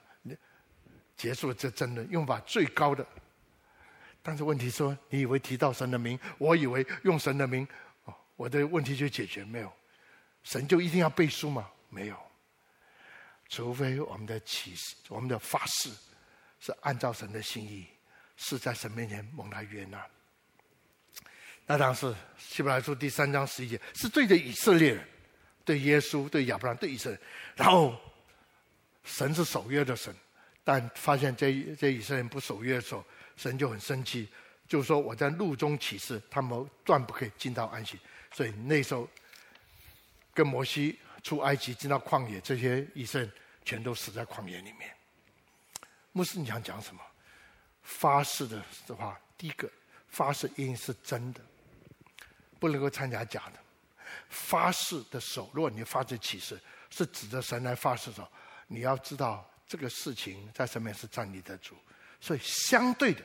[1.16, 3.06] 结束了这争论，用法最高的。
[4.28, 7.66] 但是问题说，你以为提到神的名，我以为用神的名，
[8.36, 9.72] 我的问题就解决没有？
[10.44, 11.72] 神就一定要背书吗？
[11.90, 12.18] 没有，
[13.48, 15.90] 除非我们的启示，我们的发誓。
[16.60, 17.88] 是按照神的心意，
[18.36, 20.06] 是在神面前蒙他悦纳。
[21.66, 25.08] 那当时希伯来书第三章十一节是对着以色列人，
[25.64, 27.20] 对耶稣、对亚伯兰、对以色列。
[27.56, 27.98] 然后
[29.06, 30.14] 神是守约的神，
[30.66, 33.06] 但发现这这以色列人不守约的时候，
[33.38, 34.28] 神就很生气，
[34.68, 37.98] 就说我在路中起誓，他们断不可以进到安息。
[38.34, 39.08] 所以那时候
[40.34, 43.32] 跟摩西出埃及进到旷野，这些医生
[43.64, 44.94] 全都死在旷野里面。
[46.12, 47.02] 牧师，你想讲什么？
[47.84, 49.70] 发誓的的话，第一个
[50.10, 51.40] 发誓一定是真的，
[52.60, 53.60] 不能够掺杂假的。
[54.30, 58.28] 发誓的时候，如果你发这启示是指着神来发誓的时候，
[58.68, 61.76] 你要知道这个事情在上面是站立得住。
[62.20, 63.24] 所以相对的，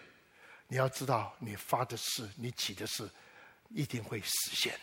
[0.68, 3.09] 你要知道你发的誓，你起的誓
[3.70, 4.78] 一定会实现。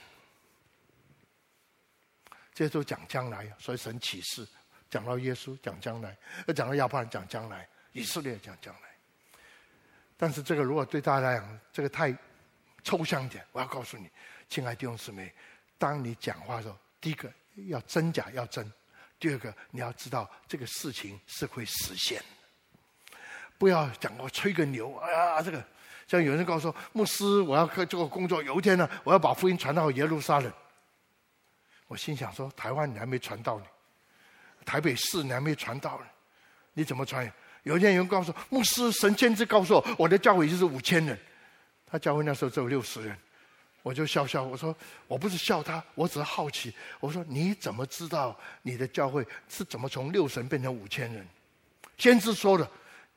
[2.53, 4.45] 这些都讲将来，所以神启示
[4.89, 6.17] 讲到耶稣讲将来，
[6.47, 8.89] 要，讲到亚伯兰讲将来，以色列讲将来。
[10.17, 12.13] 但是这个如果对大家来讲，这个太
[12.83, 14.09] 抽象一点，我要告诉你，
[14.49, 15.33] 亲爱的弟兄姊妹，
[15.77, 17.31] 当你讲话的时候，第一个
[17.67, 18.69] 要真假要真，
[19.19, 22.21] 第二个你要知道这个事情是会实现。
[23.59, 25.63] 不要讲我吹个牛，哎呀，这个
[26.07, 30.51] 像有人告诉我牧师，我要做这个工作，有一天呢，我要把福音传到耶路撒冷。
[31.87, 33.65] 我心想说，台湾你还没传到呢，
[34.65, 36.05] 台北市你还没传到呢，
[36.73, 37.31] 你怎么传？
[37.63, 41.19] 有一天有人告诉我，牧师，神亲自告诉我，我的教会就是五千人。
[41.85, 43.17] 他教会那时候只有六十人，
[43.83, 44.73] 我就笑笑，我说
[45.07, 46.73] 我不是笑他，我只是好奇。
[47.01, 51.27] 我说你怎么知道你的教会是怎么从六神变成五千人？
[51.97, 52.69] 先知说的，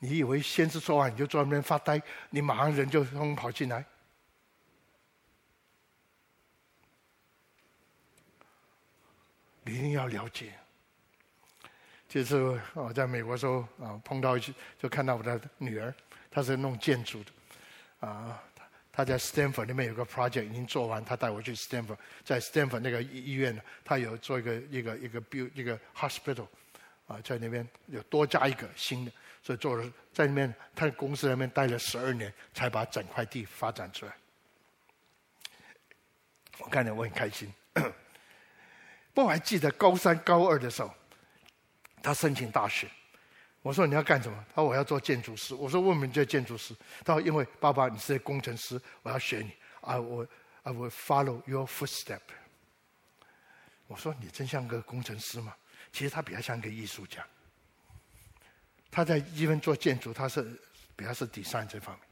[0.04, 2.02] 你以为先知说完你就坐在那边发呆？
[2.28, 3.84] 你马上人就从跑进来？
[9.62, 10.54] 你一定要了解。
[12.08, 15.94] 就是我在美国时候啊，碰到一次就看到我的女儿，
[16.32, 18.42] 她是弄建筑的，啊。
[18.90, 26.48] 她在 Stanford 那边有个 project 已经做完，她带我去 Stanford，在 Stanford 那个医院呢，他有做一个一个一个 build 一个 hospital，
[27.06, 29.12] 啊，在那边有多加一个新的，
[29.42, 34.12] 所以做了在那边，他的公司那边待了十二年，才把整块地发展出来。
[36.59, 37.52] 我看着我很开心。
[39.12, 40.94] 不过我还记得高三高二的时候，
[42.02, 42.88] 他申请大学。
[43.62, 44.44] 我说你要干什么？
[44.50, 45.55] 他说我要做建筑师。
[45.55, 46.74] 我说为什么你做建筑师？
[47.05, 49.52] 他说因为爸爸你是工程师，我要学你。
[49.81, 50.28] I will
[50.62, 52.20] I will follow your footstep。
[53.88, 55.57] 我说你真像个工程师吗？
[55.92, 57.26] 其实他比较像个艺术家。
[58.92, 60.46] 他在一边做建筑，他是
[60.94, 62.05] 比较是第三这方面。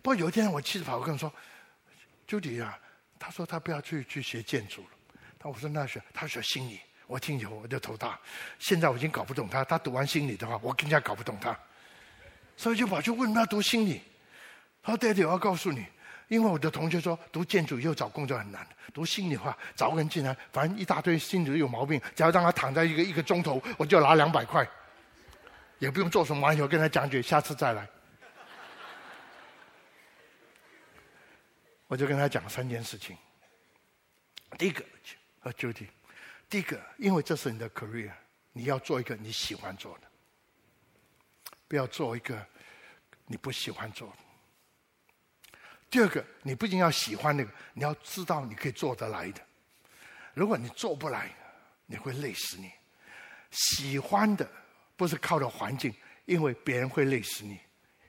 [0.00, 1.32] 不过有一天我妻子跑过跟我说
[2.26, 2.78] 朱迪啊，
[3.18, 4.88] 他说他不要去去学建筑了。”
[5.40, 6.78] 他我说那学他学心理。
[7.06, 8.16] 我听以后我就头大，
[8.60, 9.64] 现在我已经搞不懂他。
[9.64, 11.58] 他读完心理的话，我更加搞不懂他，
[12.56, 14.00] 所以就跑去问他读心理。
[14.80, 15.84] 他说：“爹爹，我要告诉你，
[16.28, 18.64] 因为我的同学说读建筑以后找工作很难，
[18.94, 24.64] 读心理的话找个人进来，反正一大堆心理有毛病，只要让他躺在一个一个钟头，我就拿两百块，
[25.80, 27.88] 也不用做什么玩笑，跟他讲解，下次再来。”
[31.88, 33.18] 我就跟他讲三件事情。
[34.56, 34.84] 第一个，
[35.40, 35.88] 啊，Judy。
[36.48, 38.12] 第一个，因为这是你的 career，
[38.52, 40.06] 你要做一个你喜欢做的，
[41.66, 42.46] 不要做一个
[43.26, 44.16] 你不喜欢做的。
[45.90, 49.40] 第二个，你不仅要喜欢那个，你要知道你可以做得来的。
[50.34, 51.34] 如果你做不来，
[51.86, 52.70] 你会累死你。
[53.50, 54.48] 喜欢的
[55.00, 55.94] 不是靠着环境，
[56.26, 57.58] 因为别人会累死你。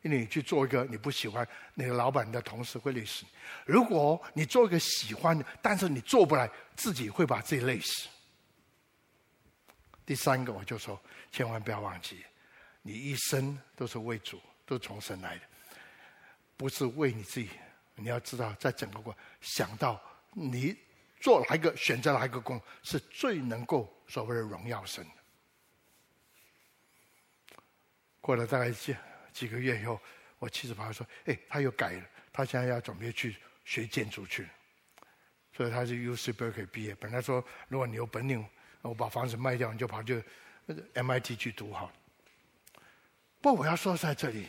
[0.01, 3.29] 因为你去做一个你不喜欢，那个老板的同事会累死你。
[3.65, 8.09] 如果你做一个喜欢的，但是你做不来，自己会把自己累死。
[10.05, 11.01] 第三个，我就说，
[11.31, 12.25] 千万不要忘记，
[12.81, 15.43] 你一生都是为主，都是从神来的，
[16.57, 17.51] 不是为你自己。
[17.95, 20.01] 你要知道，在整个过，想到
[20.33, 20.75] 你
[21.21, 25.20] 做哪一个选择，哪一个工，是最能够所谓的荣耀神的。
[28.21, 28.95] 过了大概几
[29.33, 29.99] 几个月以后，
[30.39, 34.49] 我妻子朋友说：“哎，他又改了，他现在要准备去学建筑去了。”
[35.53, 36.95] 所以他是 UC Berkeley 毕业。
[36.95, 38.47] 本来说，如果你有本领。
[38.83, 40.23] 我把房子卖掉，你就跑去
[40.95, 41.91] MIT 去读好。
[43.39, 44.47] 不过我要说在这里，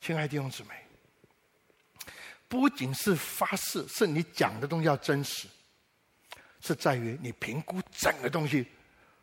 [0.00, 0.86] 亲爱的弟兄姊妹，
[2.46, 5.48] 不仅是发誓，是你讲的东西要真实，
[6.60, 8.64] 是在于你评估整个东西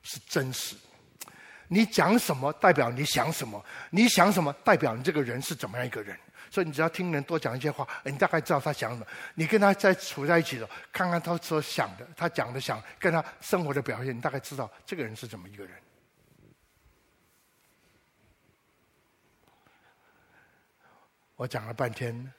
[0.01, 0.75] 是真实。
[1.67, 6.17] 你讲什么代表你想什么，你想什么代表你这个人是怎么样一个人。
[6.51, 9.07] 所以你只要听人多讲一些话，你大概知道他想什么。
[9.33, 15.75] 你跟他在处在一起的时候，看看他所想的，他讲的想，跟他生活的表现，你大概知道这个人是怎么一个人。
[21.35, 22.31] 我讲了半天，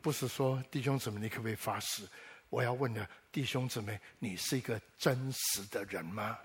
[0.00, 2.08] 不是说弟兄姊妹你可不可以发誓？
[2.48, 6.38] 我要问的弟兄姊妹，你是一个真实的人吗？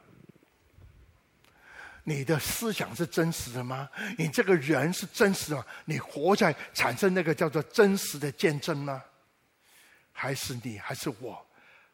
[2.04, 3.90] 你的思想是真实的吗？
[4.18, 5.66] 你这个人是真实的吗？
[5.86, 9.04] 你活在产生那个叫做真实的见证吗？
[10.12, 11.46] 还是你，还是我？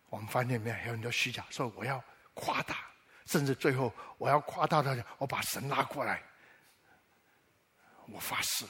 [0.10, 2.02] 我们发现里面有很多虚假，说我要
[2.34, 2.78] 夸大，
[3.26, 6.24] 甚至最后我要夸大的，我把神拉过来，
[8.06, 8.66] 我发誓。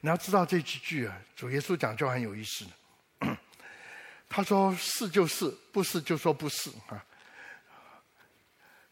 [0.00, 2.64] 你要知道这几句啊，主耶稣讲就很有意思。
[4.34, 7.06] 他说：“是就是，不是就说不是啊。”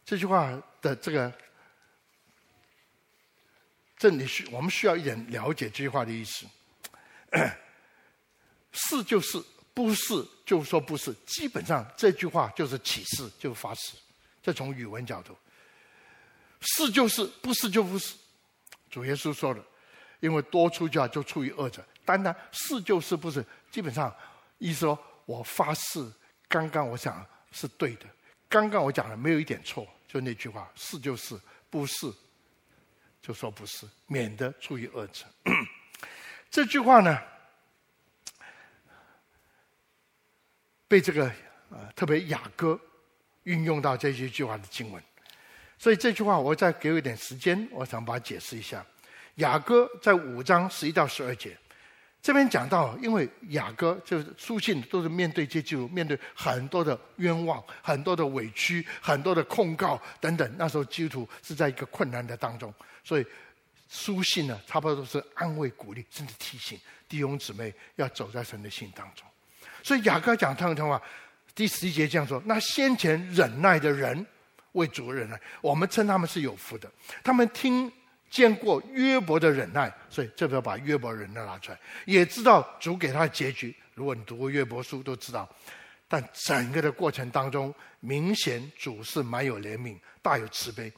[0.06, 1.32] 这句话的这个，
[3.98, 6.46] 这里需我们需要一点了解这句话的意思。
[8.70, 9.42] 是就是，
[9.74, 11.12] 不是就说不是。
[11.26, 13.96] 基本上这句话就是启示，就发誓。
[14.44, 15.36] 这从语文角度，
[16.60, 18.14] 是就是，不是就不是。
[18.88, 19.60] 主耶稣说的，
[20.20, 21.84] 因为多出价就出于恶者。
[22.04, 24.14] 单单是就是不是，基本上
[24.58, 26.04] 意思说我发誓，
[26.48, 28.06] 刚刚我讲是对的，
[28.48, 31.38] 刚刚我讲的没有一点错，就那句话，是就是，
[31.70, 32.12] 不是
[33.20, 35.24] 就说不是，免得出于恶者。
[36.50, 37.18] 这句话呢，
[40.86, 41.32] 被这个
[41.70, 42.78] 呃特别雅歌
[43.44, 45.02] 运用到这一句话的经文，
[45.78, 48.84] 所以这句话我再给我一点时间，我想把它解释一下。
[49.36, 51.56] 雅歌在五章十一到十二节，
[52.22, 60.54] 这边讲到，因为雅歌就是书信都是面对这基督，面对很多的冤枉、很多的委屈、很多的控告等等。
[60.56, 62.72] 那时候基督徒是在一个困难的当中，
[63.04, 63.26] 所以。
[63.94, 69.26] 书信呢，差不多都是安慰、鼓励，甚至提醒弟兄姊妹要走在神的信当中。
[69.82, 70.98] 所以雅歌讲他们的话，
[71.54, 74.26] 第十一节这样说：那先前忍耐的人
[74.72, 76.90] 为主忍耐，我们称他们是有福的。
[77.22, 77.92] 他们听
[78.32, 83.76] 见过约伯的忍耐，所以这边把约伯忍耐拿出来，也知道主给他的结局。
[83.94, 85.46] 如果你读过约伯书，都知道。
[86.08, 90.90] 但整个的过程当中，明显主是蛮有怜悯、大有慈悲。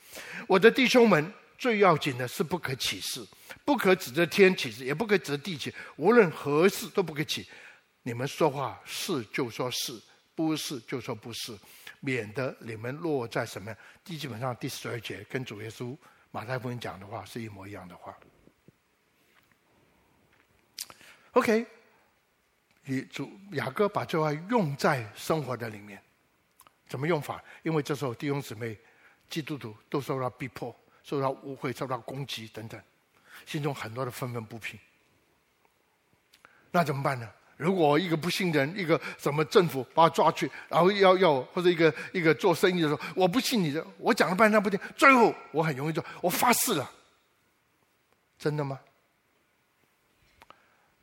[0.46, 1.30] 我的弟兄们。
[1.56, 3.24] 最要紧的是不可起誓，
[3.64, 7.46] 不可指着天起誓，也不可指着地起，无论何事都不可起。
[8.02, 9.98] 你们说话是就说是，
[10.34, 11.56] 不是就说不是，
[12.00, 13.74] 免得你们落在什么？
[14.02, 15.96] 第基本上第十二节跟主耶稣
[16.34, 18.12] 马太福音讲的话是一模一样的话。
[21.30, 21.64] OK，
[22.82, 26.02] 你主雅各把这话用在生活的里面，
[26.88, 27.40] 怎么用法？
[27.62, 28.76] 因为这时候弟兄姊妹、
[29.30, 30.74] 基督徒都受到逼迫。
[31.04, 32.82] 受到误会、受到攻击等等，
[33.44, 34.80] 心中很多的愤愤不平。
[36.70, 37.30] 那怎么办呢？
[37.56, 46.90] 如果一个不信人，一个什么政府把他抓去，然后要要或者一个一个做生意的时候，我不信你的，我讲了半天不听，最后我很容易就，我发誓了。
[48.38, 48.80] 真的吗？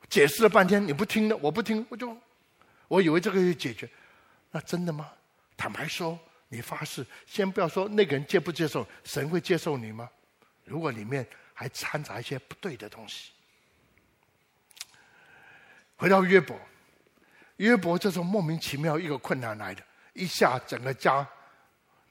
[0.10, 2.16] 解释了半天你不听的，我不听，我就
[2.88, 3.90] 我以为这个就解决，
[4.52, 5.12] 那真的吗？
[5.56, 6.20] 坦白说。
[6.54, 10.10] 你发誓，先不要说那个人接不接受，神会接受你吗？
[10.66, 13.32] 如果里面还掺杂一些不对的东西，
[16.02, 16.60] 回到约伯，
[17.58, 19.84] 约伯这时候莫名其妙一个困难来的，
[20.14, 21.26] 一下整个家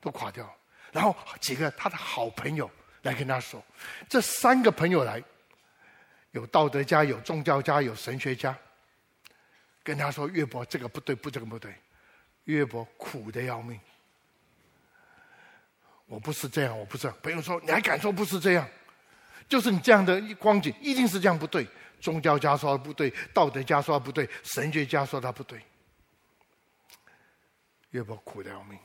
[0.01, 0.49] 都垮掉，
[0.93, 2.71] 然后几个他的好朋友
[3.03, 3.61] 来跟他说，
[4.09, 5.21] 这三个朋友来，
[6.31, 8.57] 有道德家，有宗教家，有神学家，
[9.83, 11.75] 跟他说约伯这个不对，不这个不对，
[12.45, 13.81] 约伯苦的要命。
[16.07, 17.19] 我不是这样，我不是这样。
[17.25, 18.65] 朋友说：“你还敢说不是这样？
[19.49, 21.67] 就是你这样的光景，一定是这样不对。
[22.01, 25.61] 宗教家说不对，道德家说不对，神学家说他不对。”
[27.91, 28.79] 约伯苦得要命。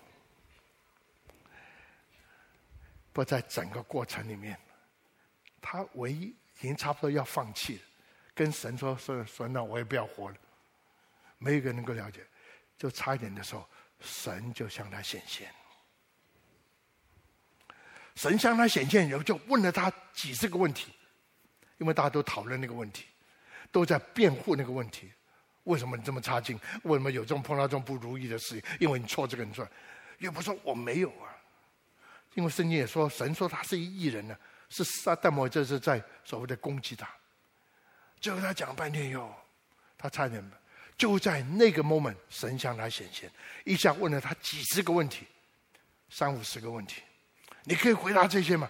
[3.14, 4.60] 不在整个过程里面，
[5.62, 7.82] 他唯一已经差不多要放弃了，
[8.34, 10.36] 跟神说：“说说，那我也不要活了。”
[11.38, 12.26] 没有一个人能够了解，
[12.78, 13.68] 就差一点的时候，
[14.00, 15.54] 神就向他显现。
[18.16, 20.95] 神向他显现以后，就问了他几十个问题，
[21.78, 23.06] 因为大家都讨论那个问题，
[23.72, 25.12] 都在辩护那个问题。
[25.64, 26.60] 为什么你这么差劲？
[26.84, 28.64] 为什么有这种碰到这种不如意的事情？
[28.80, 29.68] 因为你错这个，你错。
[30.20, 31.34] 约伯说我没有啊，
[32.36, 34.38] 因为圣经也说，神说他是一艺人呢，
[34.70, 37.10] 是撒旦魔这是在所谓的攻击他。
[38.22, 39.36] 最后他讲了半天哟，
[39.98, 40.44] 他差点
[40.98, 43.30] 就在那个 moment，神向他显现，
[43.66, 45.26] 一下问了他几十个问题，
[46.10, 47.02] 三五十个问题。
[47.64, 48.70] 你可以回答这些吗？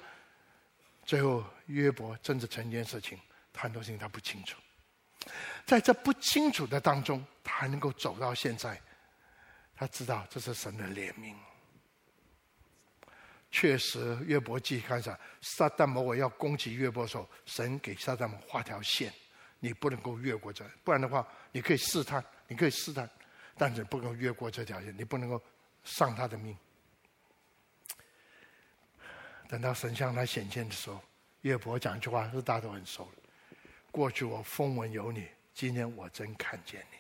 [1.06, 3.20] 最后约伯真的成一件事情，
[3.52, 4.58] 他很多事情他不清楚，
[5.66, 8.80] 在这不清楚的当中，他还能够走到现在，
[9.76, 11.36] 他知道这是神的怜悯。
[13.52, 19.14] 确实，约伯记开始，撒旦魔鬼要攻击约伯的时候，神给撒旦魔画条线，
[19.60, 23.10] 你不能够越过这，不然的话，你可以试探，你可以试探，
[23.58, 25.42] 但是不能越过这条线，你不能够
[25.86, 26.58] 丧他的命。
[29.48, 31.02] 等到神向他显现的时候，
[31.46, 33.22] 岳伯讲一句话是大家都很熟的：
[33.92, 36.98] 过去我风闻有你，今天我真看见你。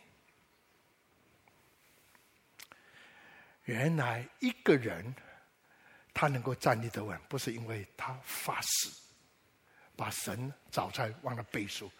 [3.64, 5.16] 原来一个人
[6.14, 8.92] 他能够站立得稳，不是因为他发誓，
[9.96, 11.92] 把神找出来往他背书。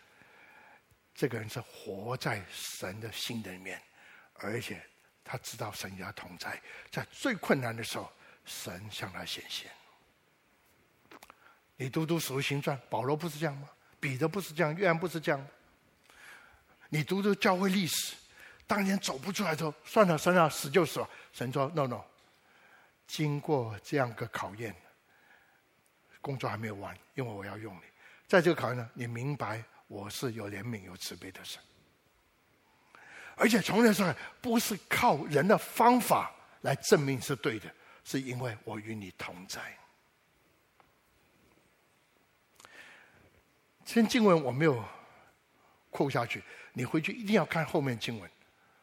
[1.16, 3.82] 这个人是活在神的心里面，
[4.36, 4.80] 而且
[5.24, 8.12] 他知道神与他同在，在最困难的时候，
[8.46, 9.72] 神向他显现。
[11.78, 13.70] 你读读《使徒行传》，保罗不是这样吗？
[14.00, 15.48] 彼得不是这样，约翰不是这样？
[16.90, 18.16] 你读读教会历史，
[18.68, 21.10] 当年走不出来的时候，算了，算了，死就死了。
[21.34, 22.02] 神说：“No No，
[23.08, 24.76] 经过这样个考验，
[26.22, 27.82] 工作还没有完，因为我要用你。
[28.28, 31.62] 在这个考验呢，你明白我是有怜悯、有慈悲的神。
[33.36, 37.70] 而且从那时候不是靠人的方法来证明是对的，
[38.06, 39.62] 是因为我与你同在。”
[43.86, 44.84] 先经文我没有
[45.92, 48.30] 扣下去，你回去一定要看后面经文。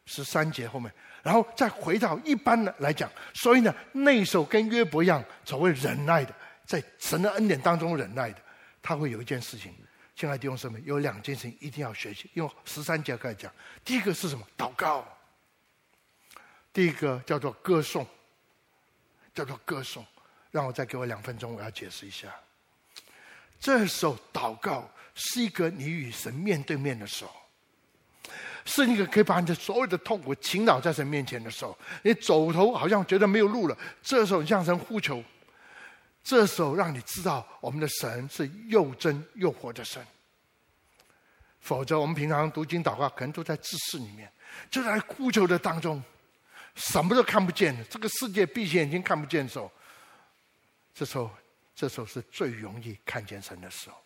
[0.05, 0.93] 十三节后面，
[1.23, 6.35] 然后再回到一般的来讲，所以呢，那时候跟约伯一样，所谓忍耐的，
[6.67, 8.43] 在神的恩典当中忍耐的，
[8.83, 9.73] 他会有一件事情，
[10.17, 12.29] 亲爱的弟兄姊妹，有两件事情一定要学习。
[12.35, 13.53] 用十三节开始讲，
[13.85, 14.45] 第一个是什么？
[14.59, 15.07] 祷告。
[16.73, 18.05] 第一个叫做歌颂，
[19.33, 20.05] 叫做歌颂。
[20.51, 22.29] 让我再给我两分钟，我要解释一下。
[23.63, 27.31] 这时候祷告是一个你与神面对面的时候。
[28.65, 35.23] 是一个可以把你的所有的痛苦倾倒在神面前的时候，你走头好像觉得没有路了，这时候你向神呼求，
[36.23, 40.05] 这时候让你知道我们的神是又真又活的神。
[41.61, 44.31] 否则我们平常读经祷告，可能都在自私里面，
[44.71, 46.01] 就在呼求的当中，
[46.77, 49.69] 什么都看不见，这个世界闭起眼睛看不见的时候，
[50.95, 51.29] 这时候，
[51.83, 53.97] 这时候是最容易看见神的时候。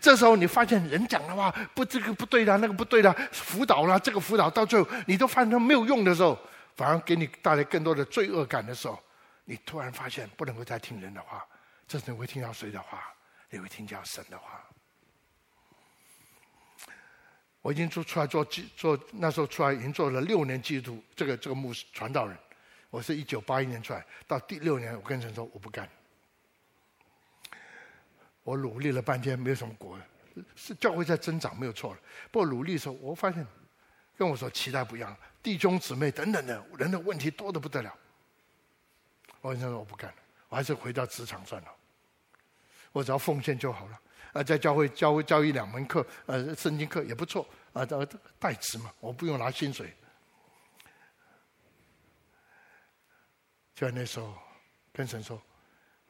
[0.00, 6.36] 这时候你发现人讲的话不，这个不对的，那个不对的，辅导了这个辅导，到最后你都发现它没有用的时候，
[6.74, 9.00] 反而给你带来更多的罪恶感的时候，
[9.44, 11.46] 你突然发现不能够再听人的话，
[11.86, 13.04] 这时你会听到谁的话？
[13.50, 14.60] 你会听到神的话。
[17.62, 18.44] 我已经做出来做
[18.76, 22.36] 做那时候出来已经做了六年基督，这个这个牧师传道人，
[22.94, 25.88] 我是一九八一年出来，到第六年我跟神说我不干。
[28.44, 29.98] 我努力了半天，没有什么果，
[30.54, 32.00] 是教会在增长，没有错了。
[32.30, 33.44] 不过努力的时候，我发现
[34.16, 37.92] 跟我所期待不一样，弟兄姊妹等等的人的问题多得不得了。
[39.40, 40.16] 我跟他说我不干了，
[40.48, 41.68] 我还是回到职场算了。
[42.92, 44.00] 我只要奉献就好了。
[44.34, 48.06] 啊，在教会教教一两门课，呃，圣经课也不错啊，这
[48.38, 49.92] 代职嘛，我不用拿薪水。
[53.74, 54.34] 就在那时候，
[54.92, 55.42] 跟神说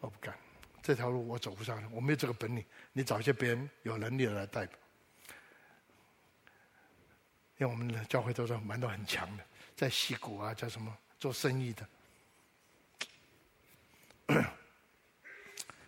[0.01, 0.37] 我不干。
[0.83, 2.63] 这条路我走不上，我没有这个本领。
[2.93, 4.79] 你找一些别人有能力的来代表。
[7.57, 9.45] 因为我们的教会都是蛮多很强的，
[9.77, 11.89] 在矽谷啊，叫什么做生意的。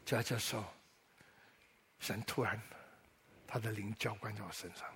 [0.07, 0.65] 就在这时候，
[1.99, 2.59] 神突然
[3.47, 4.89] 他的灵浇灌在我身上。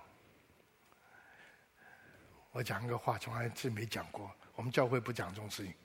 [2.51, 4.33] 我讲一个话，从来自没讲过。
[4.55, 5.75] 我们教会不讲这种事情。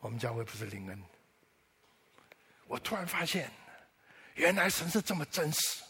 [0.00, 1.02] 我们教会不是灵恩。
[2.66, 3.50] 我突然发现，
[4.34, 5.82] 原来神是这么真实。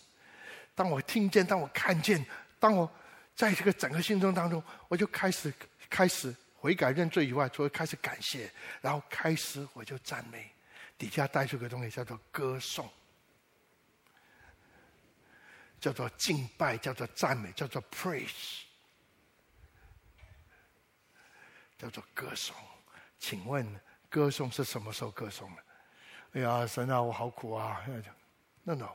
[0.75, 2.25] 当我听见，当我看见，
[2.61, 2.91] 当我
[3.35, 5.53] 在这个整个心中当中，我就开始
[5.91, 8.51] 开始悔改认罪以外，除了开始感谢，
[8.81, 10.51] 然后开始我就赞美。
[10.97, 12.89] 底下带出个东西叫做歌颂，
[15.81, 18.63] 叫做敬拜，叫做赞美，叫做 praise，
[21.79, 22.57] 叫做歌颂。
[23.21, 23.65] 请问
[24.09, 25.63] 歌颂是什么时候歌颂的？
[26.33, 27.83] 哎呀，神啊，我好苦啊
[28.65, 28.91] ！No No，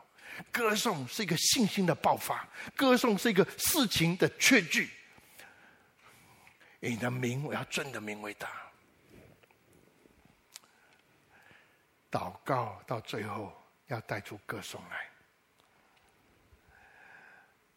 [0.51, 4.89] 歌颂是一个信心的爆发，歌颂是一个事情的确据。
[6.79, 8.49] 你的名，我要尊的名为大。
[12.11, 13.51] 祷告到最后
[13.87, 15.09] 要带出歌颂来。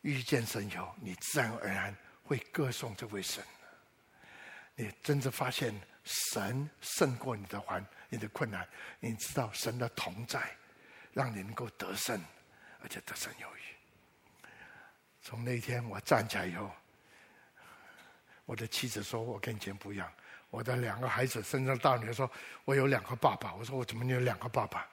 [0.02, 3.42] 遇见神以后，你自然而然会歌颂这位神。
[4.74, 5.74] 你真的发现
[6.06, 7.84] 神胜过你的环。
[8.08, 8.66] 你的困难，
[9.00, 10.56] 你知道神的同在，
[11.12, 12.22] 让你能够得胜，
[12.80, 14.48] 而且得胜有余。
[15.20, 16.70] 从那天我站起来以后，
[18.44, 20.10] 我的妻子说：“我跟以前不一样。”
[20.50, 22.30] 我的两个孩子，甚至大女儿说
[22.64, 24.88] ：“我有两个爸爸。”我说：“我怎么有两个爸爸？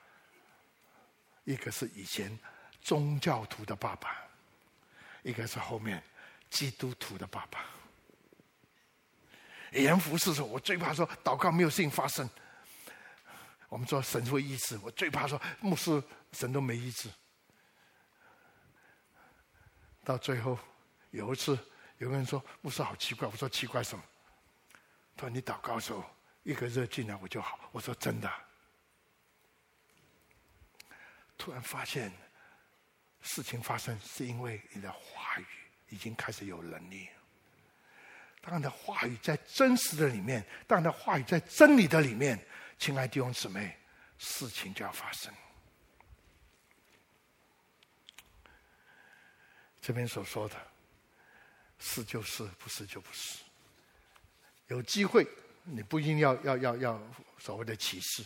[1.44, 2.38] 一个是以前
[2.82, 4.18] 宗教徒的爸爸，
[5.22, 6.04] 一个是后面
[6.50, 7.64] 基督徒的爸爸。”
[9.74, 12.30] 以前服侍的时候，我最怕说祷告没有事情发生。
[13.70, 16.02] 我们说神会医治，我最怕说牧师
[16.32, 17.10] 神都没医治。
[20.04, 20.60] 到最后
[21.10, 21.58] 有一次，
[21.98, 24.04] 有个人说牧师好奇怪，我说奇怪什么？
[25.16, 26.06] 他说你祷告的时候
[26.44, 27.58] 一个热进来我就好。
[27.72, 28.32] 我说真的。
[31.36, 32.12] 突然发现
[33.22, 35.46] 事情发生是因为你的话语
[35.90, 37.10] 已经开始有能力。
[38.46, 42.38] 当你的话语在真实的里面，当你的话语在真理的里面。
[42.80, 43.78] 亲爱的弟兄姊妹，
[44.18, 45.34] 事情就要发生。
[49.80, 50.56] 这边所说的，
[51.80, 53.40] 是就是，不是就不是。
[54.68, 55.26] 有机会，
[55.64, 57.02] 你不一定要要要要
[57.38, 58.26] 所谓的启示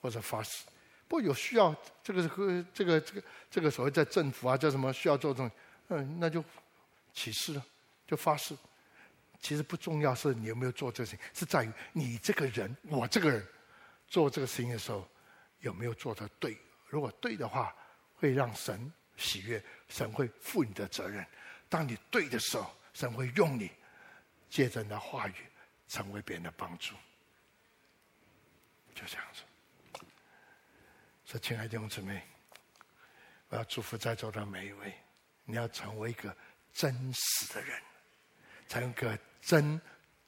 [0.00, 0.64] 或者发誓，
[1.06, 5.50] 不有需要，这个和这个这个这个所谓在政府啊叫什么需要做这种，
[5.88, 6.42] 嗯，那就
[7.12, 7.66] 启示了，
[8.06, 8.56] 就发誓。
[9.40, 13.46] 其实不重要是你有没有做这个事情，是在于你这个人，我这个人
[14.06, 15.08] 做这个事情的时候
[15.60, 16.56] 有没有做得对。
[16.86, 17.74] 如果对的话，
[18.16, 21.24] 会让神喜悦，神会负你的责任。
[21.68, 23.70] 当你对的时候，神会用你，
[24.50, 25.34] 借着你的话语，
[25.88, 26.94] 成为别人的帮助。
[28.94, 29.42] 就这样子。
[31.24, 32.22] 所以，亲爱的弟兄姊妹，
[33.48, 34.92] 我要祝福在座的每一位，
[35.44, 36.36] 你要成为一个
[36.74, 37.80] 真实的人，
[38.68, 39.80] 成为一个真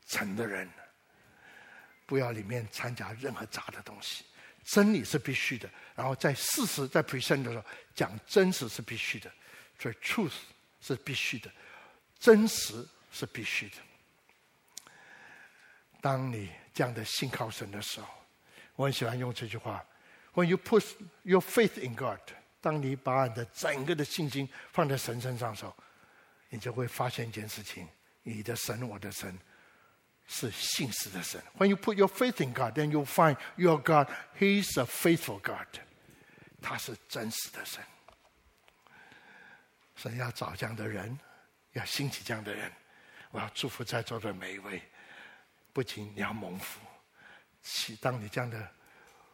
[0.07, 0.69] 诚的人，
[2.07, 4.25] 不要里面掺杂任何杂的东西。
[4.65, 9.29] 真理是必须的，然后在事实在 present 的时候讲真实是必须的，
[9.79, 10.35] 所以 truth
[10.81, 11.51] 是必须的，
[12.21, 13.77] 真实是必须的。
[16.01, 18.07] 当你这样的信靠神的时候，
[18.77, 19.85] 我很喜欢用这句话。
[20.35, 20.85] ：When you put
[21.25, 22.21] your faith in God，
[22.61, 25.77] 当你把你的整个的信心放在神身上的时候，
[26.51, 27.89] 你就会发现一件事情：
[28.23, 29.39] 你的神，我的神。
[30.29, 31.43] 是信实的神。
[31.59, 34.07] When you put your faith in God, then you find your God.
[34.39, 35.67] He's a faithful God.
[36.63, 37.83] 他是真实的神。
[39.97, 41.19] 神要找这样的人，
[41.73, 42.73] 要兴起这样的人。
[43.33, 44.81] 我要祝福在座的每一位。
[45.73, 46.81] 不仅你要蒙福，
[47.61, 48.71] 其当你这样的，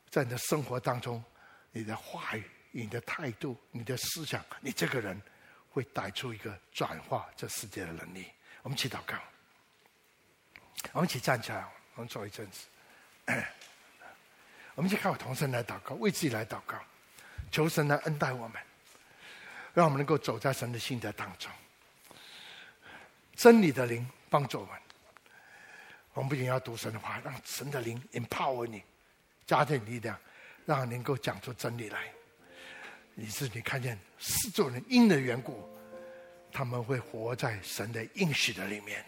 [0.08, 1.22] 在你的生活当中，
[1.70, 5.20] 你的话语、你的态度、你的思想，你这个人
[5.68, 8.26] 会带出一个转化这世界的能力。
[8.68, 9.16] 我们一起祷告。
[10.92, 12.66] 我们一起站起来，我们坐一阵子。
[14.76, 16.78] 我们一起靠同声来祷告，为自己来祷告，
[17.50, 18.60] 求神来恩待我们，
[19.72, 21.50] 让我们能够走在神的心德当中。
[23.36, 24.74] 真理的灵帮助我们。
[26.12, 28.82] 我们不仅要读神的话，让神的灵 empower 你，
[29.46, 30.20] 加点力量，
[30.66, 32.12] 让你能够讲出真理来。
[33.14, 35.66] 你是你看见四座人因的缘故，
[36.52, 39.04] 他们会活在神的应许的里面。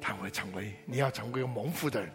[0.00, 2.12] 他会成为，你要成为一个蒙福的人，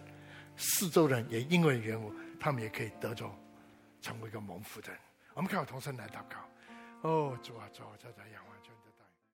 [0.55, 3.35] 四周人也因为缘故，他们也可以得着
[4.01, 4.99] 成为一个蒙福的人。
[5.33, 7.09] 我们看我同声来祷告。
[7.09, 8.50] 哦，主啊，主啊，在在仰望。